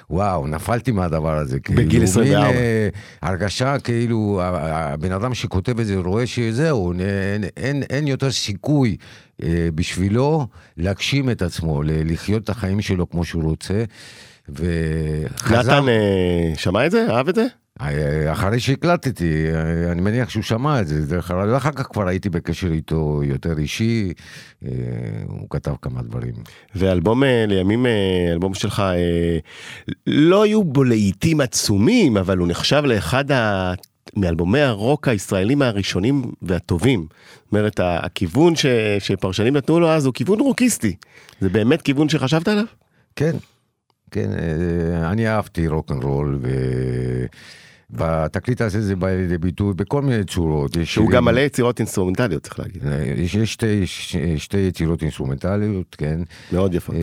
וואו, 0.09 0.47
נפלתי 0.47 0.91
מהדבר 0.91 1.37
הזה. 1.37 1.57
בגיל 1.69 1.89
כאילו, 1.89 2.03
24. 2.03 2.47
מין, 2.47 2.55
אה, 2.55 2.89
הרגשה 3.21 3.79
כאילו, 3.79 4.39
הבן 4.43 5.11
אדם 5.11 5.33
שכותב 5.33 5.79
את 5.79 5.85
זה 5.85 5.95
רואה 5.95 6.27
שזהו, 6.27 6.93
אין, 6.93 7.43
אין, 7.57 7.83
אין 7.89 8.07
יותר 8.07 8.31
סיכוי 8.31 8.97
אה, 9.43 9.69
בשבילו 9.75 10.47
להגשים 10.77 11.29
את 11.29 11.41
עצמו, 11.41 11.81
לחיות 11.85 12.43
את 12.43 12.49
החיים 12.49 12.81
שלו 12.81 13.09
כמו 13.09 13.25
שהוא 13.25 13.43
רוצה. 13.43 13.83
וחזר, 14.49 15.79
נתן 15.79 15.89
אה, 15.89 16.53
שמע 16.57 16.85
את 16.85 16.91
זה? 16.91 17.07
אהב 17.09 17.27
את 17.29 17.35
זה? 17.35 17.45
אה, 17.81 18.31
אחרי 18.31 18.59
שהקלטתי, 18.59 19.47
אה, 19.53 19.91
אני 19.91 20.01
מניח 20.01 20.29
שהוא 20.29 20.43
שמע 20.43 20.81
את 20.81 20.87
זה, 20.87 21.05
דרך 21.05 21.31
אגב, 21.31 21.49
ואחר 21.53 21.71
כך 21.71 21.87
כבר 21.87 22.07
הייתי 22.07 22.29
בקשר 22.29 22.71
איתו 22.71 23.21
יותר 23.23 23.57
אישי, 23.57 24.13
אה, 24.65 24.71
הוא 25.27 25.47
כתב 25.49 25.73
כמה 25.81 26.01
דברים. 26.01 26.33
ואלבום 26.75 27.23
לימים, 27.47 27.85
אלבום 28.31 28.53
שלך, 28.53 28.83
לא 30.07 30.43
היו 30.43 30.63
בו 30.63 30.83
לעיתים 30.83 31.41
עצומים, 31.41 32.17
אבל 32.17 32.37
הוא 32.37 32.47
נחשב 32.47 32.81
לאחד 32.85 33.31
ה... 33.31 33.73
מאלבומי 34.15 34.59
הרוק 34.59 35.07
הישראלים 35.07 35.61
הראשונים 35.61 36.31
והטובים. 36.41 37.07
זאת 37.09 37.51
אומרת, 37.51 37.79
הכיוון 37.83 38.55
ש... 38.55 38.65
שפרשנים 38.99 39.57
נתנו 39.57 39.79
לו 39.79 39.89
אז 39.89 40.05
הוא 40.05 40.13
כיוון 40.13 40.39
רוקיסטי. 40.39 40.95
זה 41.41 41.49
באמת 41.49 41.81
כיוון 41.81 42.09
שחשבת 42.09 42.47
עליו? 42.47 42.65
כן, 43.15 43.35
כן, 44.11 44.29
אני 45.03 45.27
אהבתי 45.27 45.67
רוקנרול, 45.67 46.39
ובתקליט 47.89 48.61
הזה 48.61 48.81
זה 48.81 48.95
בא 48.95 49.07
לידי 49.07 49.37
ביטוי 49.37 49.73
בכל 49.73 50.01
מיני 50.01 50.23
צורות. 50.23 50.77
שהוא 50.83 51.09
גם 51.09 51.25
מלא 51.25 51.39
יצירות 51.39 51.79
אינסטרומנטליות, 51.79 52.43
צריך 52.43 52.59
להגיד. 52.59 52.87
אה, 52.87 53.03
יש, 53.15 53.35
יש 53.35 53.53
שתי, 53.53 53.87
שתי 54.37 54.57
יצירות 54.57 55.01
אינסטרומנטליות, 55.01 55.95
כן. 55.95 56.19
מאוד 56.51 56.73
יפות. 56.73 56.95
אה, 56.95 57.01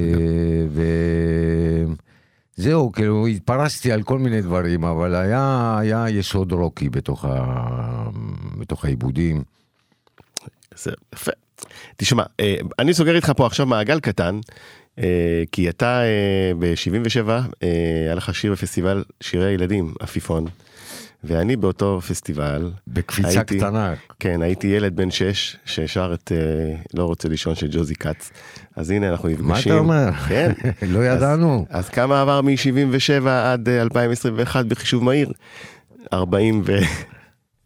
וזהו, 2.58 2.92
כאילו 2.92 3.26
התפרסתי 3.26 3.92
על 3.92 4.02
כל 4.02 4.18
מיני 4.18 4.42
דברים, 4.42 4.84
אבל 4.84 5.14
היה, 5.14 5.76
היה 5.80 6.06
יסוד 6.08 6.52
רוקי 6.52 6.88
בתוך, 6.88 7.24
ה... 7.24 8.08
בתוך 8.58 8.84
העיבודים. 8.84 9.42
זה 10.76 10.90
יפה. 11.14 11.32
תשמע, 11.96 12.22
אה, 12.40 12.56
אני 12.78 12.94
סוגר 12.94 13.16
איתך 13.16 13.32
פה 13.36 13.46
עכשיו 13.46 13.66
מעגל 13.66 14.00
קטן, 14.00 14.40
כי 15.52 15.68
אתה 15.68 16.00
ב-77, 16.58 17.30
היה 18.04 18.14
לך 18.14 18.34
שיר 18.34 18.52
בפסטיבל 18.52 19.04
שירי 19.20 19.46
הילדים, 19.46 19.94
עפיפון, 20.00 20.46
ואני 21.26 21.56
באותו 21.56 22.00
פסטיבל, 22.08 22.70
בקפיצה 22.86 23.28
הייתי- 23.28 23.58
קטנה. 23.58 23.94
כן, 24.20 24.42
הייתי 24.42 24.66
ילד 24.66 24.96
בן 24.96 25.10
6 25.10 25.56
ששר 25.64 26.14
את 26.14 26.32
אה, 26.34 26.74
לא 26.94 27.04
רוצה 27.04 27.28
לישון 27.28 27.54
של 27.54 27.68
ג'וזי 27.70 27.94
כץ. 27.94 28.30
אז 28.76 28.90
הנה 28.90 29.08
אנחנו 29.08 29.28
נפגשים. 29.28 29.48
מה 29.48 29.58
אתה 29.60 29.74
אומר? 29.74 30.12
כן. 30.28 30.52
לא 30.94 31.04
ידענו. 31.04 31.66
אז 31.70 31.88
כמה 31.88 32.20
עבר 32.22 32.40
מ-77 32.40 33.28
עד 33.28 33.68
אה, 33.68 33.82
2021 33.82 34.66
בחישוב 34.66 35.04
מהיר? 35.04 35.32
40 36.12 36.62
ו... 36.66 36.78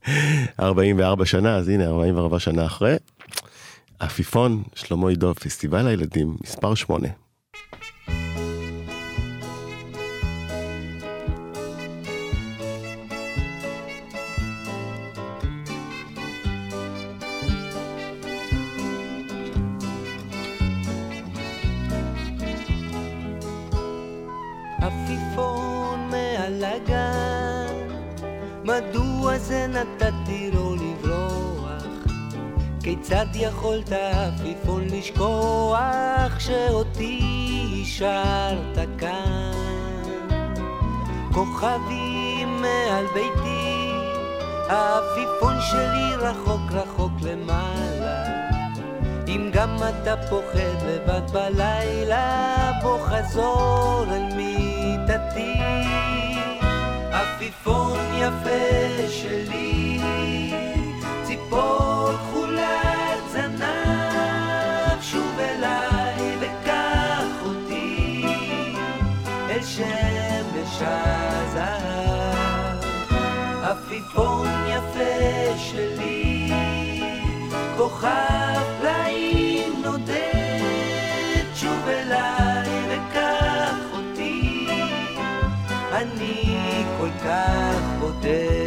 44 0.60 1.26
שנה, 1.26 1.56
אז 1.56 1.68
הנה 1.68 1.86
44 1.86 2.38
שנה 2.38 2.66
אחרי. 2.66 2.96
עפיפון, 4.00 4.62
שלמה 4.74 5.08
עידו, 5.08 5.34
פסטיבל 5.34 5.86
הילדים, 5.86 6.36
מספר 6.44 6.74
8. 6.74 7.08
כיצד 33.08 33.26
יכולת 33.34 33.92
עפיפון 33.92 34.84
לשכוח 34.84 36.38
שאותי 36.38 37.82
השארת 37.82 38.88
כאן? 38.98 40.28
כוכבים 41.32 42.62
מעל 42.62 43.04
ביתי, 43.14 43.92
העפיפון 44.68 45.54
שלי 45.70 46.16
רחוק 46.16 46.60
רחוק 46.70 47.12
למעלה. 47.22 48.24
אם 49.28 49.50
גם 49.52 49.76
אתה 49.76 50.14
פוחד 50.30 50.82
לבד 50.86 51.30
בלילה, 51.32 52.72
בוא 52.82 52.98
חזור 53.06 54.04
אל 54.10 54.36
מיטתי. 54.36 55.60
עפיפון 57.12 57.98
יפה 58.18 59.08
שלי, 59.08 60.00
ציפור 61.22 61.88
זנב, 62.12 62.37
שוב 65.18 65.38
אליי 65.38 66.36
וקח 66.40 67.46
אותי 67.46 68.24
אל 69.50 69.62
שמש 69.62 70.82
הזהב. 70.82 72.78
עפיפון 73.62 74.48
יפה 74.68 75.58
שלי, 75.58 76.52
כוכב 77.76 78.62
פלאים 78.80 79.82
נודד, 79.82 81.44
שוב 81.54 81.88
אליי 81.88 82.68
וקח 82.88 83.76
אותי, 83.92 84.66
אני 85.92 86.84
כל 86.98 87.10
כך 87.24 87.80
בודד. 88.00 88.57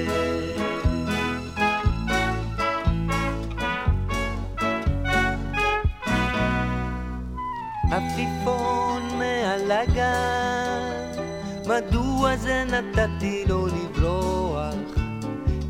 עפיפון 8.41 9.19
מעל 9.19 9.71
הגן, 9.71 11.21
מדוע 11.65 12.36
זה 12.36 12.63
נתתי 12.63 13.45
לו 13.47 13.67
לברוח? 13.67 14.73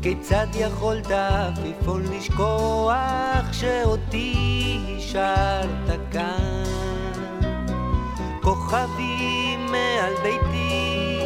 כיצד 0.02 0.46
יכולת 0.54 1.10
עפיפון 1.10 2.02
לשכוח 2.02 3.52
שאותי 3.52 4.78
השארת 4.98 6.00
כאן? 6.12 6.64
כוכבים 8.42 9.66
מעל 9.66 10.14
ביתי, 10.22 11.20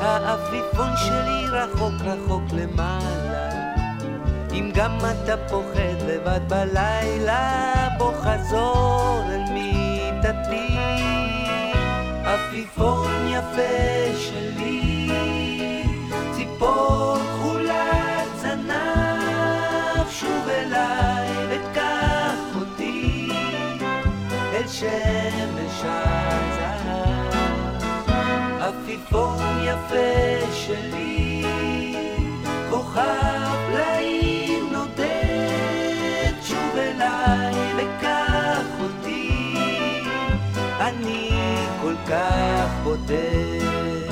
העפיפון 0.00 0.90
שלי 0.96 1.46
רחוק 1.52 1.94
רחוק 2.00 2.42
למעלה. 2.52 3.50
אם 4.52 4.70
גם 4.74 4.98
אתה 4.98 5.36
פוחד 5.48 6.02
לבד 6.08 6.40
בלילה, 6.48 7.88
בוא 7.98 8.12
חזור 8.12 9.22
אל 9.28 9.52
מיטתי. 10.20 10.76
עפיפון 12.24 13.28
יפה 13.28 14.16
שלי, 14.18 15.08
ציפור 16.32 17.16
כחולת 17.18 18.28
זנב, 18.36 20.10
שוב 20.10 20.48
אליי 20.48 21.28
וקח 21.48 22.60
אותי 22.60 23.28
אל 24.30 24.68
שמש 24.68 25.82
הזהב. 25.84 27.32
עפיפון 28.60 29.64
יפה 29.64 30.52
שלי, 30.52 31.44
כוכב 32.70 33.56
פלאים 33.70 33.99
אני 40.90 41.30
כל 41.82 41.94
כך 42.06 42.68
בודד. 42.84 44.06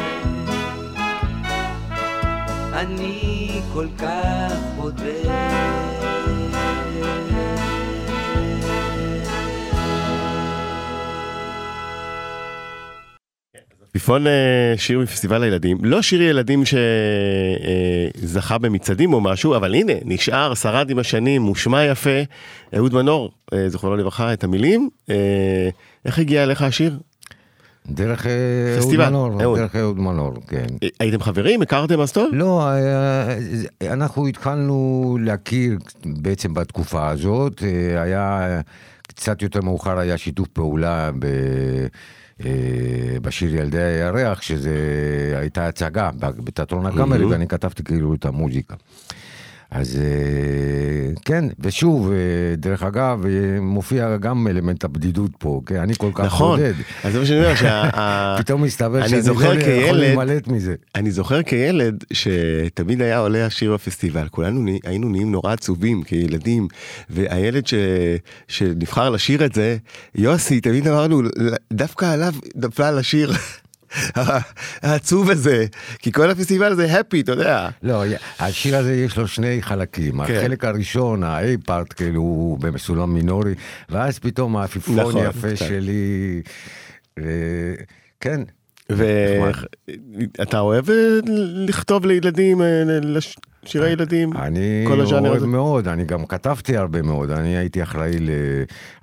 אני 2.73 3.61
כל 3.73 3.89
כך 3.99 4.53
בודד. 4.77 5.98
עפיפון 13.99 14.27
אה, 14.27 14.75
שיר 14.77 14.99
מפסטיבל 14.99 15.43
הילדים, 15.43 15.79
לא 15.83 16.03
שיר 16.03 16.23
ילדים 16.23 16.63
שזכה 18.23 18.59
במצעדים 18.59 19.13
או 19.13 19.21
משהו, 19.21 19.57
אבל 19.57 19.75
הנה, 19.75 19.93
נשאר, 20.05 20.55
שרד 20.55 20.91
עם 20.91 20.99
השנים, 20.99 21.43
מושמע 21.43 21.85
יפה. 21.85 22.21
אהוד 22.77 22.95
מנור, 22.95 23.31
אה, 23.53 23.69
זכרונו 23.69 23.97
לברכה, 23.97 24.33
את 24.33 24.45
המילים. 24.45 24.89
אה, 25.11 25.69
איך 26.05 26.19
הגיע 26.19 26.43
אליך 26.43 26.63
השיר? 26.63 26.99
דרך 27.87 28.27
אה, 28.27 28.33
אהוד 28.79 28.97
מנור, 28.97 29.43
אהוד. 29.43 29.59
דרך 29.59 29.77
אהוד 29.77 29.99
מנור, 29.99 30.33
כן. 30.49 30.67
אה, 30.83 30.89
הייתם 31.01 31.21
חברים? 31.21 31.63
הכרתם 31.63 32.01
אז 32.01 32.13
טוב? 32.13 32.31
לא, 32.33 32.69
אה, 32.69 33.37
אנחנו 33.93 34.27
התחלנו 34.27 35.19
להכיר 35.21 35.79
בעצם 36.05 36.55
בתקופה 36.55 37.09
הזאת, 37.09 37.63
אה, 37.63 38.03
היה 38.03 38.61
קצת 39.09 39.43
יותר 39.43 39.61
מאוחר 39.61 39.99
היה 39.99 40.19
שיתוף 40.19 40.49
פעולה 40.49 41.11
ב... 41.19 41.27
אה, 42.45 42.51
בשיר 43.23 43.55
ילדי 43.55 43.83
הירח, 43.83 44.43
שזה 44.43 44.75
הייתה 45.41 45.69
הצגה 45.69 46.11
בתיאטרון 46.19 46.87
הקאמרי. 46.87 47.25
ואני 47.25 47.49
כתבתי 47.49 47.85
כאילו 47.85 48.15
את 48.15 48.25
המוזיקה. 48.25 48.75
אז 49.71 49.97
אה, 49.97 50.03
כן, 51.25 51.45
ושוב, 51.61 52.11
אה, 52.13 52.17
דרך 52.57 52.83
אגב, 52.83 53.25
אה, 53.27 53.61
מופיע 53.61 54.17
גם 54.17 54.47
אלמנט 54.49 54.85
הבדידות 54.85 55.31
פה, 55.39 55.61
כן? 55.67 55.77
אני 55.77 55.93
כל 55.99 56.11
כך 56.15 56.25
נכון, 56.25 56.59
בודד. 56.61 56.73
אז 57.05 57.13
זה 57.13 57.19
מה 57.21 57.27
שאני 57.27 57.39
אומר, 57.39 57.55
שה- 57.55 57.91
פתאום 58.41 58.63
מסתבר 58.63 59.01
אני 59.01 59.09
שאני 59.09 59.23
זוכר 59.23 59.49
לא 59.49 59.59
יכול 59.59 59.65
כילד- 59.65 59.97
להימלט 59.97 60.49
מזה. 60.49 60.75
אני 60.95 61.11
זוכר 61.11 61.43
כילד 61.43 62.05
שתמיד 62.13 63.03
היה 63.03 63.19
עולה 63.19 63.47
השיר 63.47 63.75
בפסטיבל, 63.75 64.29
כולנו 64.31 64.63
נה- 64.63 64.79
היינו 64.85 65.09
נהיים 65.09 65.33
נורא 65.33 65.53
עצובים 65.53 66.03
כילדים, 66.03 66.69
והילד 67.11 67.67
ש... 67.67 67.75
שנבחר 68.49 69.11
לשיר 69.11 69.45
את 69.45 69.55
זה, 69.55 69.77
יוסי, 70.15 70.61
תמיד 70.61 70.89
אמרנו, 70.89 71.23
דווקא 71.73 72.05
עליו 72.05 72.33
נפלה 72.57 72.91
לשיר 72.91 73.33
העצוב 74.83 75.31
הזה, 75.31 75.67
כי 75.99 76.13
כל 76.13 76.31
הפסטיבל 76.31 76.75
זה 76.75 77.01
הפי, 77.01 77.21
אתה 77.21 77.33
יודע. 77.33 77.69
לא, 77.83 78.03
השיר 78.39 78.77
הזה 78.77 78.95
יש 78.95 79.17
לו 79.17 79.29
שני 79.29 79.63
חלקים. 79.63 80.25
כן. 80.25 80.37
החלק 80.37 80.65
הראשון, 80.65 81.23
ה-A 81.23 81.67
פארט, 81.67 81.93
כאילו, 81.93 82.21
הוא 82.21 82.59
בסולם 82.59 83.15
מינורי, 83.15 83.55
ואז 83.89 84.19
פתאום 84.19 84.57
העפיפון 84.57 85.01
נכון, 85.01 85.17
היפה 85.17 85.49
קצת. 85.55 85.67
שלי, 85.67 86.43
ו... 87.21 87.25
כן. 88.21 88.41
ואתה 88.91 90.59
אוהב 90.59 90.91
אה, 90.91 91.19
לכתוב 91.67 92.07
לילדים, 92.07 92.63
אה, 92.63 92.67
שירי 93.65 93.91
ילדים? 93.91 94.37
אני 94.37 94.85
כל 94.89 95.01
הז'אנר 95.01 95.29
אוהב 95.29 95.37
הזה? 95.37 95.47
מאוד, 95.47 95.89
אני 95.89 96.05
גם 96.05 96.27
כתבתי 96.27 96.77
הרבה 96.77 97.03
מאוד, 97.03 97.31
אני 97.31 97.57
הייתי 97.57 97.83
אחראי 97.83 98.19
ל... 98.19 98.31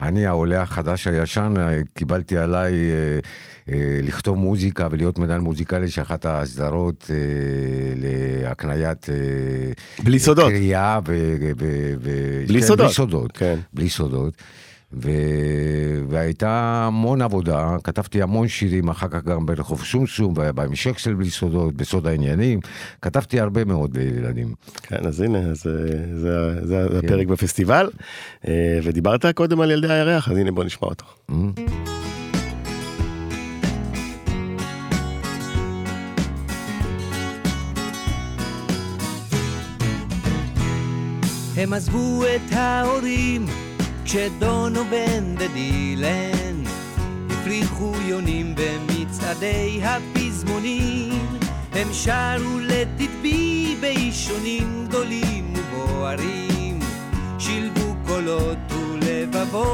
אני 0.02 0.26
העולה 0.26 0.62
החדש 0.62 1.08
הישן, 1.08 1.54
אה, 1.58 1.80
קיבלתי 1.94 2.38
עליי 2.38 2.74
אה, 2.74 3.20
אה, 3.70 4.00
לכתוב 4.04 4.38
מוזיקה 4.38 4.88
ולהיות 4.92 5.20
מנהל 5.20 5.42
מוזיקלי 5.42 5.90
שאחת 5.90 6.26
ההסדרות 6.26 7.12
אה, 7.14 7.16
להקניית... 7.96 9.10
אה, 9.10 10.04
בלי 10.04 10.20
סודות. 10.20 10.52
קריאה 10.52 11.00
ו... 11.08 11.36
ו... 11.58 11.94
ו... 12.02 12.44
בלי 12.48 12.62
כן, 12.62 12.68
סודות. 12.68 12.86
בלי 12.86 12.94
סודות. 12.94 13.32
כן. 13.38 13.60
בלי 13.74 13.90
סודות. 13.90 14.34
ו... 14.96 15.12
והייתה 16.10 16.84
המון 16.88 17.22
עבודה, 17.22 17.76
כתבתי 17.84 18.22
המון 18.22 18.48
שירים, 18.48 18.90
אחר 18.90 19.08
כך 19.08 19.24
גם 19.24 19.46
ברחוב 19.46 19.84
שומשום, 19.84 20.34
בהמשך 20.34 21.00
של 21.00 21.14
בלי 21.14 21.30
סודות, 21.30 21.74
בסוד 21.74 22.08
העניינים, 22.08 22.60
כתבתי 23.02 23.40
הרבה 23.40 23.66
מאוד 23.66 23.98
לילדים. 23.98 24.54
כן, 24.82 25.06
אז 25.08 25.22
הנה, 25.22 25.38
אה, 25.38 25.54
זה, 25.54 25.88
זה, 26.16 26.66
זה 26.66 26.88
כן. 27.02 27.08
הפרק 27.08 27.28
בפסטיבל, 27.28 27.90
אה, 28.48 28.80
ודיברת 28.84 29.26
קודם 29.36 29.62
על 29.62 29.72
ילדי 29.72 29.94
הירח, 29.94 30.30
אז 30.30 30.38
הנה 30.38 30.52
בוא 30.52 30.64
נשמע 30.64 30.88
אותו. 30.88 31.06
Mm. 31.32 31.34
הם 41.58 41.74
עזבו 41.74 42.24
את 42.36 42.52
ההורים 42.54 43.46
כשדונובן 44.06 45.36
ודילן 45.40 46.64
הפריחו 47.30 47.94
יונים 48.06 48.56
במצעדי 48.56 49.82
הפזמונים. 49.84 51.38
הם 51.72 51.88
שרו 51.94 52.60
לתדבי 52.60 53.76
באישונים 53.82 54.86
גדולים 54.88 55.54
ובוערים 55.56 56.80
שילבו 57.40 57.96
קולות 58.08 58.58
ולבבות 58.72 59.66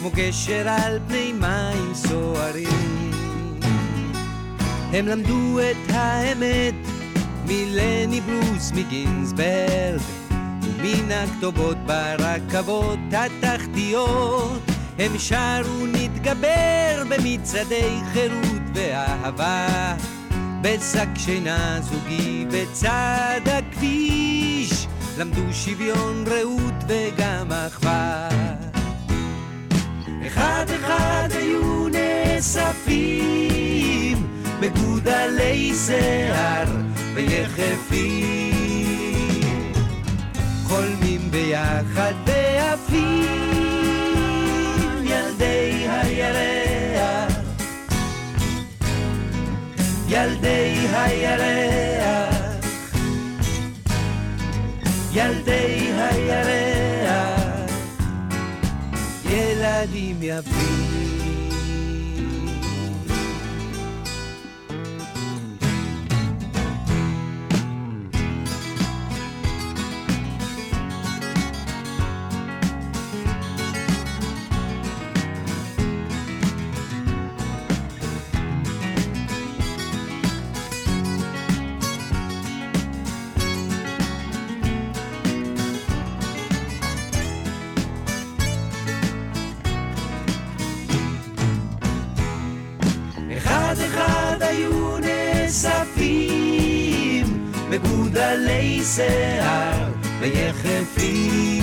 כמו 0.00 0.10
גשר 0.14 0.68
על 0.68 0.98
פני 1.08 1.32
מים 1.32 1.94
סוערים. 1.94 3.10
הם 4.92 5.08
למדו 5.08 5.58
את 5.60 5.90
האמת 5.90 6.74
מלני 7.46 8.20
ברוס 8.20 8.72
מגינסברג 8.72 10.23
ומן 10.84 11.12
הכתובות 11.12 11.76
ברכבות 11.86 12.98
התחתיות. 13.12 14.60
הם 14.98 15.18
שרו 15.18 15.86
נתגבר 15.86 17.02
במצעדי 17.08 17.98
חירות 18.12 18.62
באהבה, 18.72 19.94
בשק 20.60 21.08
שינה 21.16 21.80
זוגי 21.80 22.46
בצד 22.50 23.40
הכביש, 23.46 24.86
למדו 25.18 25.52
שוויון, 25.52 26.24
רעות 26.26 26.84
וגם 26.88 27.52
אחווה. 27.52 28.28
אחד 30.26 30.64
אחד 30.80 31.28
היו 31.30 31.88
נאספים, 31.88 33.06
מגודלי 34.60 35.72
שיער 35.86 36.66
ויחפים, 37.14 38.63
חולמים 40.74 41.30
ביחד 41.30 42.12
ועפים, 42.26 43.24
ילדי 45.04 45.86
הירח, 45.88 47.32
ילדי 50.08 50.86
הירח, 50.92 52.34
ילדי 55.12 55.92
הירח. 55.96 56.84
ילדים 59.30 60.16
יפים. 60.22 61.23
מגודלי 98.14 98.82
שיער 98.84 99.92
ויחפים, 100.20 101.62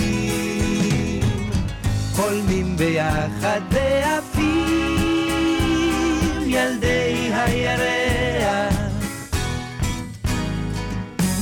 חולמים 2.12 2.76
ביחד 2.76 3.60
ועפים, 3.70 4.52
ילדי 6.46 7.30
הירח, 7.32 8.74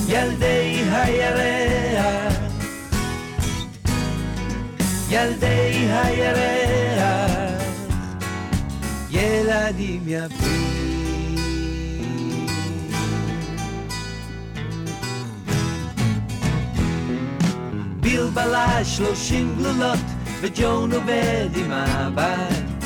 ילדי 0.08 0.82
הירח, 0.92 2.34
ילדי 5.10 5.88
הירח. 5.90 6.80
ילדים 9.10 10.02
יפים. 10.06 10.29
ביל 18.10 18.30
בלש 18.34 18.96
שלושים 18.96 19.54
גלולות 19.58 19.98
וג'ון 20.40 20.92
עובד 20.92 21.48
עם 21.56 21.72
הבת 21.72 22.84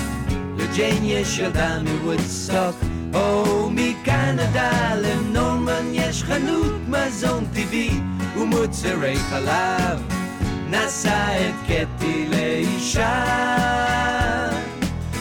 לג'יין 0.57 1.05
יש 1.05 1.39
ילדה 1.39 1.79
מוודסטוק 1.83 2.77
או 3.15 3.71
מקנדה 3.71 4.95
לנורמן 4.95 5.85
יש 5.93 6.23
חנות 6.23 6.73
מזון 6.89 7.45
טבעי 7.53 8.01
ומוצרי 8.37 9.17
חלב. 9.17 10.03
נשא 10.71 11.49
את 11.49 11.55
קטי 11.65 12.27
לאישה. 12.31 13.25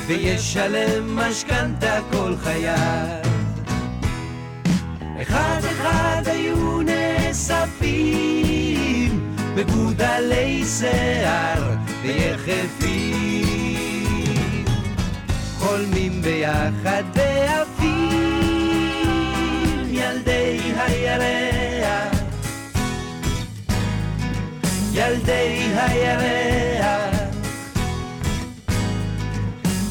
וישלם 0.05 1.15
משכנתה 1.15 1.99
כל 2.11 2.33
חייו. 2.43 3.23
אחד 5.21 5.59
אחד 5.63 6.21
היו 6.25 6.81
נאספים 6.81 8.33
בגודלי 9.55 10.63
שיער 10.65 11.75
ויחפים, 12.01 13.45
חולמים 15.57 16.21
ביחד 16.21 17.03
ועפים, 17.15 17.93
ילדי 19.87 20.59
הירח, 20.77 22.13
ילדי 24.93 25.71
הירח. 25.77 27.13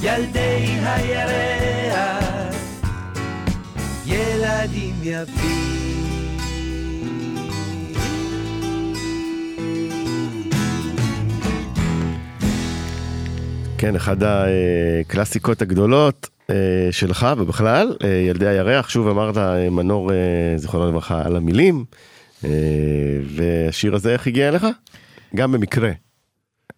ילדי 0.03 0.79
הירח, 0.85 2.55
ילדים 4.07 4.94
יפים. 5.03 5.82
כן, 13.83 13.97
אחד 13.97 14.16
הקלאסיקות 14.23 15.62
הגדולות 15.62 16.29
אה, 16.51 16.88
שלך 16.90 17.27
ובכלל, 17.38 17.97
אה, 18.05 18.09
ילדי 18.09 18.47
הירח, 18.47 18.88
שוב 18.88 19.09
אמרת 19.09 19.37
אה, 19.37 19.71
מנור, 19.71 20.11
זיכרונו 20.57 20.88
לברכה, 20.88 21.23
על 21.25 21.37
המילים, 21.37 21.85
והשיר 23.37 23.95
הזה 23.95 24.12
איך 24.12 24.27
הגיע 24.27 24.49
אליך? 24.49 24.66
גם 25.37 25.53
במקרה, 25.53 25.90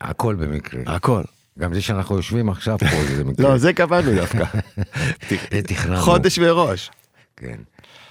הכל 0.01 0.35
במקרה. 0.35 0.81
הכל. 0.87 1.23
גם 1.59 1.75
זה 1.75 1.81
שאנחנו 1.81 2.17
יושבים 2.17 2.49
עכשיו 2.49 2.79
פה 2.79 2.87
זה 3.17 3.25
במקרה. 3.25 3.49
לא, 3.49 3.59
זה 3.59 3.73
קבענו 3.73 4.15
דווקא. 4.15 4.45
זה 5.29 5.63
תכננו. 5.63 5.97
חודש 5.97 6.39
מראש. 6.39 6.91
כן. 7.37 7.59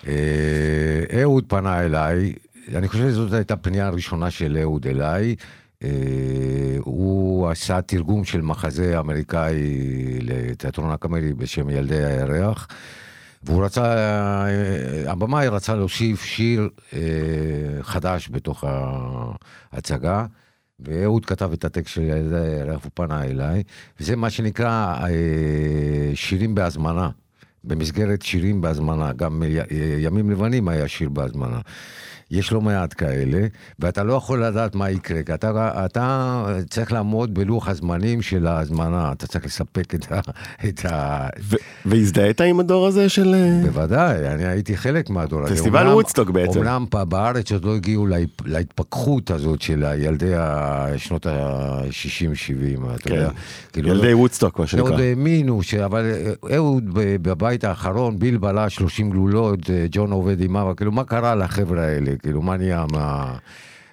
אה, 0.08 1.22
אהוד 1.22 1.44
פנה 1.48 1.86
אליי, 1.86 2.34
אני 2.76 2.88
חושב 2.88 3.10
שזאת 3.10 3.34
הייתה 3.34 3.56
פנייה 3.56 3.88
הראשונה 3.88 4.32
של 4.32 4.58
אהוד 4.62 4.88
אליי. 4.88 5.36
אה, 5.84 5.90
הוא 6.80 7.50
עשה 7.50 7.82
תרגום 7.82 8.24
של 8.24 8.42
מחזה 8.42 9.00
אמריקאי 9.00 9.56
לתיאטרון 10.22 10.92
הקאמרי 10.92 11.34
בשם 11.34 11.70
ילדי 11.70 12.04
הירח. 12.06 12.68
והוא 13.44 13.66
רצה, 13.66 13.84
אה, 14.48 15.12
הבמאי 15.12 15.48
רצה 15.48 15.76
להוסיף 15.76 16.24
שיר 16.24 16.70
אה, 16.94 17.00
חדש 17.82 18.30
בתוך 18.32 18.64
ההצגה. 19.72 20.26
ואהוד 20.80 21.26
כתב 21.26 21.50
את 21.54 21.66
הטקסט 21.66 21.94
של 21.94 22.02
ילדי 22.02 22.36
הירח, 22.38 22.84
הוא 22.84 22.92
פנה 22.94 23.24
אליי, 23.24 23.64
וזה 24.00 24.16
מה 24.16 24.30
שנקרא 24.30 24.96
אה, 25.04 25.10
שירים 26.16 26.56
בהזמנה. 26.56 27.10
במסגרת 27.64 28.22
שירים 28.22 28.62
בהזמנה, 28.62 29.14
גם 29.14 29.44
י- 29.46 29.60
ימים 30.00 30.32
לבנים 30.32 30.68
היה 30.68 30.88
שיר 30.88 31.10
בהזמנה. 31.10 31.60
יש 32.34 32.52
לא 32.52 32.62
מעט 32.62 32.94
כאלה, 32.98 33.48
ואתה 33.80 34.04
לא 34.04 34.14
יכול 34.14 34.44
לדעת 34.46 34.76
מה 34.76 34.90
יקרה, 34.90 35.24
כי 35.24 35.34
אתה, 35.34 35.86
אתה 35.86 36.46
צריך 36.70 36.92
לעמוד 36.92 37.34
בלוח 37.34 37.68
הזמנים 37.68 38.22
של 38.22 38.48
ההזמנה, 38.48 39.12
אתה 39.12 39.28
צריך 39.28 39.46
לספק 39.46 39.96
את 39.96 40.12
ה... 40.12 40.20
את 40.70 40.86
ה... 40.86 41.28
ו- 41.42 41.56
והזדהית 41.86 42.42
עם 42.42 42.60
הדור 42.60 42.88
הזה 42.88 43.10
של... 43.10 43.36
אה, 43.36 43.62
בוודאי, 43.64 44.28
אני 44.28 44.46
הייתי 44.46 44.78
חלק 44.78 45.10
מהדור 45.10 45.42
הזה. 45.44 45.56
פסטיבל 45.56 45.88
וודסטוק 45.88 46.30
בעצם. 46.30 46.60
אומנם 46.60 46.86
פה 46.90 47.06
בארץ 47.06 47.52
עוד 47.52 47.66
לא 47.66 47.76
הגיעו 47.76 48.08
להיפ- 48.08 48.44
להתפכחות 48.46 49.32
הזאת 49.32 49.62
של 49.62 49.86
ילדי 49.98 50.34
שנות 50.98 51.26
ה-60-70, 51.26 52.96
אתה 52.96 53.10
כן, 53.10 53.16
יודע. 53.16 53.30
כאילו, 53.74 53.90
ילדי 53.90 54.14
וודסטוק, 54.14 54.60
מה 54.60 54.68
שנקרא. 54.68 54.88
שעוד 54.88 55.00
האמינו, 55.00 55.64
ש... 55.64 55.74
אבל 55.74 56.12
אה, 56.52 56.56
אהוד 56.56 56.84
בבית 56.94 57.64
האחרון, 57.64 58.20
ביל 58.20 58.38
בלה 58.38 58.70
30 58.70 59.10
גלולות, 59.10 59.70
אה, 59.70 59.86
ג'ון 59.92 60.12
עובד 60.12 60.42
עם 60.42 60.58
אבא, 60.58 60.74
כאילו 60.74 60.92
מה 60.92 61.04
קרה 61.04 61.36
לחבר'ה 61.36 61.84
האלה, 61.84 62.12
כאילו 62.24 62.42
מה 62.42 62.58
נהיה 62.58 62.86
מה... 62.92 63.36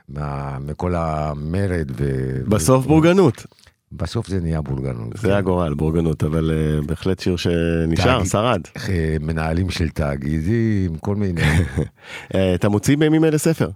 מה... 0.08 0.58
מכל 0.60 0.94
המרד 0.94 1.90
ו... 1.96 2.32
בסוף 2.48 2.86
ו... 2.86 2.88
בורגנות. 2.88 3.46
בסוף 3.92 4.28
זה 4.28 4.40
נהיה 4.40 4.60
בורגנות. 4.60 5.16
זה 5.16 5.36
הגורל, 5.36 5.74
בורגנות, 5.74 6.24
אבל 6.24 6.50
אה, 6.50 6.82
בהחלט 6.86 7.20
שיר 7.20 7.36
שנשאר, 7.36 8.16
תאגיד. 8.16 8.30
שרד. 8.30 8.60
אה, 8.88 9.16
מנהלים 9.20 9.70
של 9.70 9.88
תאגידים, 9.88 10.96
כל 10.98 11.16
מיני. 11.16 11.42
אה, 12.34 12.54
אתה 12.54 12.68
מוציא 12.68 12.96
בימים 12.96 13.24
אלה 13.24 13.38
ספר, 13.38 13.70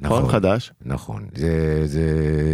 נכון? 0.00 0.18
נכון. 0.18 0.30
חדש. 0.30 0.72
נכון, 0.84 1.26
זה, 1.34 1.82
זה 1.86 2.06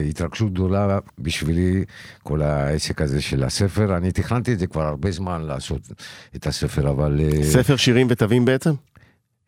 התרגשות 0.09 0.53
גדולה 0.53 0.99
בשבילי, 1.19 1.85
כל 2.23 2.43
העסק 2.43 3.03
הזה 3.03 3.21
של 3.21 3.45
הספר. 3.45 3.97
אני 3.97 4.13
תכננתי 4.13 4.53
את 4.53 4.59
זה 4.59 4.67
כבר 4.67 4.83
הרבה 4.83 5.11
זמן 5.11 5.43
לעשות 5.43 5.81
את 6.37 6.47
הספר, 6.47 6.91
אבל... 6.91 7.21
ספר 7.43 7.77
שירים 7.77 8.07
ותווים 8.11 8.45
בעצם? 8.45 8.73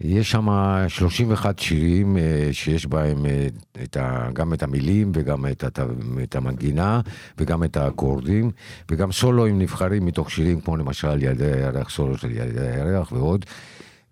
יש 0.00 0.30
שם 0.30 0.48
31 0.88 1.58
שירים 1.58 2.16
אה, 2.16 2.48
שיש 2.52 2.86
בהם 2.86 3.26
אה, 3.26 3.46
את 3.82 3.96
ה, 3.96 4.28
גם 4.32 4.54
את 4.54 4.62
המילים 4.62 5.12
וגם 5.14 5.46
את, 5.46 5.64
את, 5.64 5.78
את 6.22 6.36
המנגינה 6.36 7.00
וגם 7.38 7.64
את 7.64 7.76
האקורדים 7.76 8.50
וגם 8.90 9.12
סולואים 9.12 9.58
נבחרים 9.58 10.06
מתוך 10.06 10.30
שירים 10.30 10.60
כמו 10.60 10.76
למשל 10.76 11.22
ילדי 11.22 11.52
הירח, 11.52 11.90
סולו 11.90 12.18
של 12.18 12.30
ילדי 12.30 12.60
הירח 12.60 13.12
ועוד. 13.12 13.44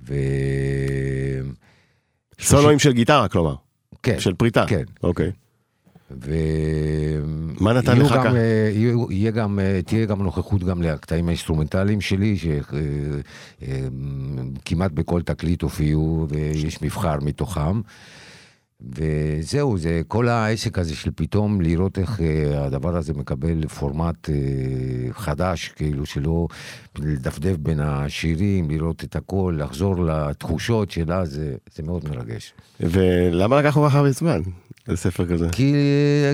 ו... 0.08 0.14
סולואים 2.40 2.78
של 2.78 2.92
גיטרה, 2.92 3.28
כלומר. 3.28 3.54
כן, 4.02 4.20
של 4.20 4.34
פריטה. 4.34 4.64
כן. 4.66 4.82
אוקיי. 5.02 5.32
ו... 6.10 6.34
מה 7.60 7.72
נתן 7.72 7.98
לך 7.98 8.12
גם, 8.12 8.22
כאן? 8.22 8.36
אה, 8.36 8.70
יהיה 9.10 9.30
גם, 9.30 9.58
אה, 9.58 9.80
תהיה 9.86 10.06
גם 10.06 10.22
נוכחות 10.22 10.64
גם 10.64 10.82
לקטעים 10.82 11.28
האינסטרומנטליים 11.28 12.00
שלי, 12.00 12.36
שכמעט 14.64 14.90
בכל 14.92 15.22
תקליט 15.22 15.62
הופיעו, 15.62 16.26
ויש 16.30 16.82
מבחר 16.82 17.16
מתוכם. 17.22 17.80
וזהו, 18.80 19.78
זה 19.78 20.00
כל 20.08 20.28
העסק 20.28 20.78
הזה 20.78 20.94
של 20.96 21.10
פתאום 21.16 21.60
לראות 21.60 21.98
איך 21.98 22.20
אה, 22.20 22.64
הדבר 22.64 22.96
הזה 22.96 23.14
מקבל 23.14 23.68
פורמט 23.68 24.30
אה, 24.30 24.34
חדש, 25.12 25.68
כאילו 25.68 26.06
שלא 26.06 26.48
לדפדף 26.98 27.56
בין 27.56 27.80
השירים, 27.80 28.70
לראות 28.70 29.04
את 29.04 29.16
הכל, 29.16 29.58
לחזור 29.58 30.04
לתחושות 30.04 30.90
שלה, 30.90 31.24
זה, 31.24 31.54
זה 31.74 31.82
מאוד 31.82 32.08
מרגש. 32.08 32.52
ולמה 32.80 33.60
לקח 33.60 33.74
כל 33.74 33.86
כך 33.88 33.94
הרבה 33.94 34.10
זמן 34.10 34.40
לספר 34.88 35.26
כזה? 35.26 35.48
כי, 35.52 35.74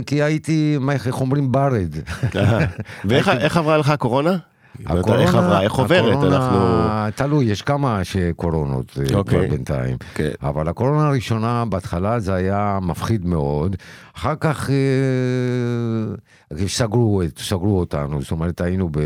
כי 0.07 0.23
הייתי, 0.23 0.77
מה, 0.81 0.93
איך 0.93 1.21
אומרים, 1.21 1.53
ברד. 1.53 1.95
אה, 2.37 2.67
ואיך 3.05 3.29
איך 3.45 3.57
עברה 3.57 3.79
לך 3.79 3.91
הקורונה? 3.91 4.39
איך 4.81 5.35
עברה? 5.35 5.63
איך 5.63 5.73
עוברת? 5.73 6.13
הקורונה, 6.13 6.37
אנחנו... 6.37 7.17
תלוי, 7.17 7.45
יש 7.45 7.63
כמה 7.63 8.05
שקורונות 8.05 8.99
אה, 9.11 9.17
אוקיי. 9.17 9.49
בינתיים. 9.49 9.97
כן. 10.15 10.31
אבל 10.43 10.69
הקורונה 10.69 11.09
הראשונה, 11.09 11.65
בהתחלה 11.69 12.21
זה 12.21 12.35
היה 12.35 12.79
מפחיד 12.83 13.27
מאוד. 13.27 13.77
אחר 14.17 14.35
כך 14.41 14.71
אה, 14.71 16.67
סגרו, 16.69 17.23
את- 17.23 17.39
סגרו 17.39 17.81
אותנו, 17.81 18.23
זאת 18.23 18.31
אומרת, 18.31 18.61
היינו, 18.61 18.89
ב, 18.93 18.99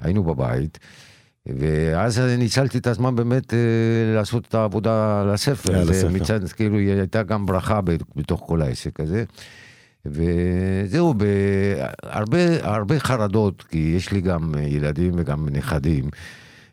היינו 0.00 0.24
בבית. 0.24 0.78
ואז 1.46 2.18
ניצלתי 2.18 2.78
את 2.78 2.86
הזמן 2.86 3.16
באמת 3.16 3.54
אה, 3.54 3.58
לעשות 4.16 4.46
את 4.48 4.54
העבודה 4.54 5.20
על 5.20 5.30
הספר. 5.30 5.74
על 5.76 5.90
הספר. 5.90 6.08
מצד, 6.08 6.48
כאילו, 6.48 6.76
הייתה 6.78 7.22
גם 7.22 7.46
ברכה 7.46 7.80
בתוך 8.16 8.42
כל 8.46 8.62
העסק 8.62 9.00
הזה. 9.00 9.24
וזהו, 10.06 11.14
בהרבה 11.14 12.38
הרבה 12.62 13.00
חרדות, 13.00 13.62
כי 13.62 13.92
יש 13.96 14.12
לי 14.12 14.20
גם 14.20 14.54
ילדים 14.58 15.12
וגם 15.16 15.48
נכדים, 15.50 16.04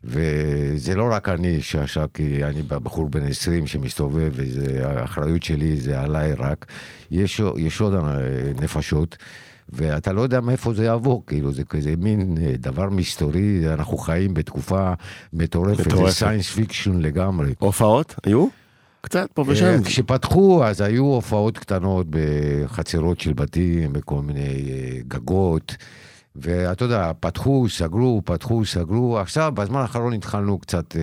וזה 0.03 0.95
לא 0.95 1.09
רק 1.11 1.29
אני 1.29 1.61
שעכשיו, 1.61 2.07
כי 2.13 2.43
אני 2.43 2.61
בחור 2.61 3.09
בן 3.09 3.27
20 3.27 3.67
שמסתובב, 3.67 4.31
והאחריות 4.35 5.43
שלי 5.43 5.77
זה 5.77 6.01
עליי 6.01 6.33
רק, 6.33 6.65
יש, 7.11 7.41
יש 7.57 7.81
עוד 7.81 7.93
אה, 7.93 8.01
נפשות. 8.61 9.17
ואתה 9.73 10.13
לא 10.13 10.21
יודע 10.21 10.41
מאיפה 10.41 10.73
זה 10.73 10.85
יעבור, 10.85 11.23
כאילו 11.27 11.53
זה 11.53 11.63
כזה 11.63 11.93
מין 11.97 12.37
אה, 12.41 12.53
דבר 12.57 12.89
מסתורי, 12.89 13.73
אנחנו 13.73 13.97
חיים 13.97 14.33
בתקופה 14.33 14.93
מטורפת, 15.33 15.87
מטורפת. 15.87 16.05
זה 16.05 16.15
science 16.15 16.49
fiction 16.49 16.99
לגמרי. 16.99 17.53
הופעות? 17.59 18.15
היו? 18.23 18.47
קצת 19.01 19.27
פה 19.33 19.41
אה, 19.41 19.47
ושם. 19.51 19.83
כשפתחו, 19.83 20.65
אז 20.65 20.81
היו 20.81 21.03
הופעות 21.03 21.57
קטנות 21.57 22.07
בחצרות 22.09 23.19
של 23.19 23.33
בתים, 23.33 23.93
בכל 23.93 24.21
מיני 24.21 24.71
אה, 24.71 24.99
גגות. 25.07 25.75
ואתה 26.35 26.85
יודע, 26.85 27.11
פתחו, 27.19 27.65
סגרו, 27.69 28.21
פתחו, 28.25 28.65
סגרו. 28.65 29.19
עכשיו, 29.19 29.51
בזמן 29.55 29.79
האחרון 29.79 30.13
התחלנו 30.13 30.59
קצת... 30.59 30.95
אה, 30.95 31.01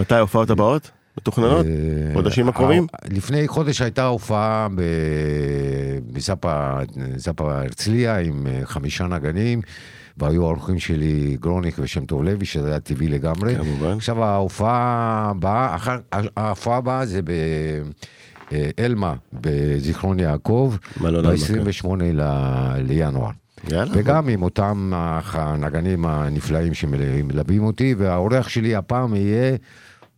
מתי 0.00 0.14
ההופעות 0.14 0.50
הבאות? 0.50 0.90
מתוכננות? 1.18 1.66
אה, 1.66 2.12
חודשים 2.14 2.48
הקרובים? 2.48 2.86
אה, 2.94 3.08
לפני 3.16 3.48
חודש 3.48 3.82
הייתה 3.82 4.06
הופעה 4.06 4.68
ב- 4.74 4.82
בזאפה 6.12 6.78
זאפה 7.16 7.58
הרצליה 7.58 8.18
עם 8.18 8.46
אה, 8.46 8.60
חמישה 8.64 9.06
נגנים, 9.06 9.60
והיו 10.18 10.44
האורחים 10.44 10.78
שלי 10.78 11.36
גרוניק 11.40 11.76
ושם 11.78 12.04
טוב 12.04 12.24
לוי, 12.24 12.46
שזה 12.46 12.68
היה 12.68 12.80
טבעי 12.80 13.08
לגמרי. 13.08 13.56
כמובן. 13.56 13.96
עכשיו 13.96 14.24
ההופעה 14.24 15.28
הבאה, 15.30 15.74
אחר, 15.74 15.96
ההופעה 16.36 16.76
הבאה 16.76 17.06
זה 17.06 17.20
באלמה, 18.50 19.14
בזיכרון 19.32 20.20
יעקב, 20.20 20.74
מלון 21.00 21.26
אלמה, 21.26 21.36
כן. 21.46 21.64
ב-28 21.64 21.88
לינואר. 22.78 23.30
יאללה. 23.70 23.90
וגם 23.94 24.28
עם 24.28 24.42
אותם 24.42 24.92
הנגנים 24.94 26.06
הנפלאים 26.06 26.74
שמלווים 26.74 27.64
אותי, 27.64 27.94
והאורח 27.98 28.48
שלי 28.48 28.76
הפעם 28.76 29.14
יהיה 29.14 29.56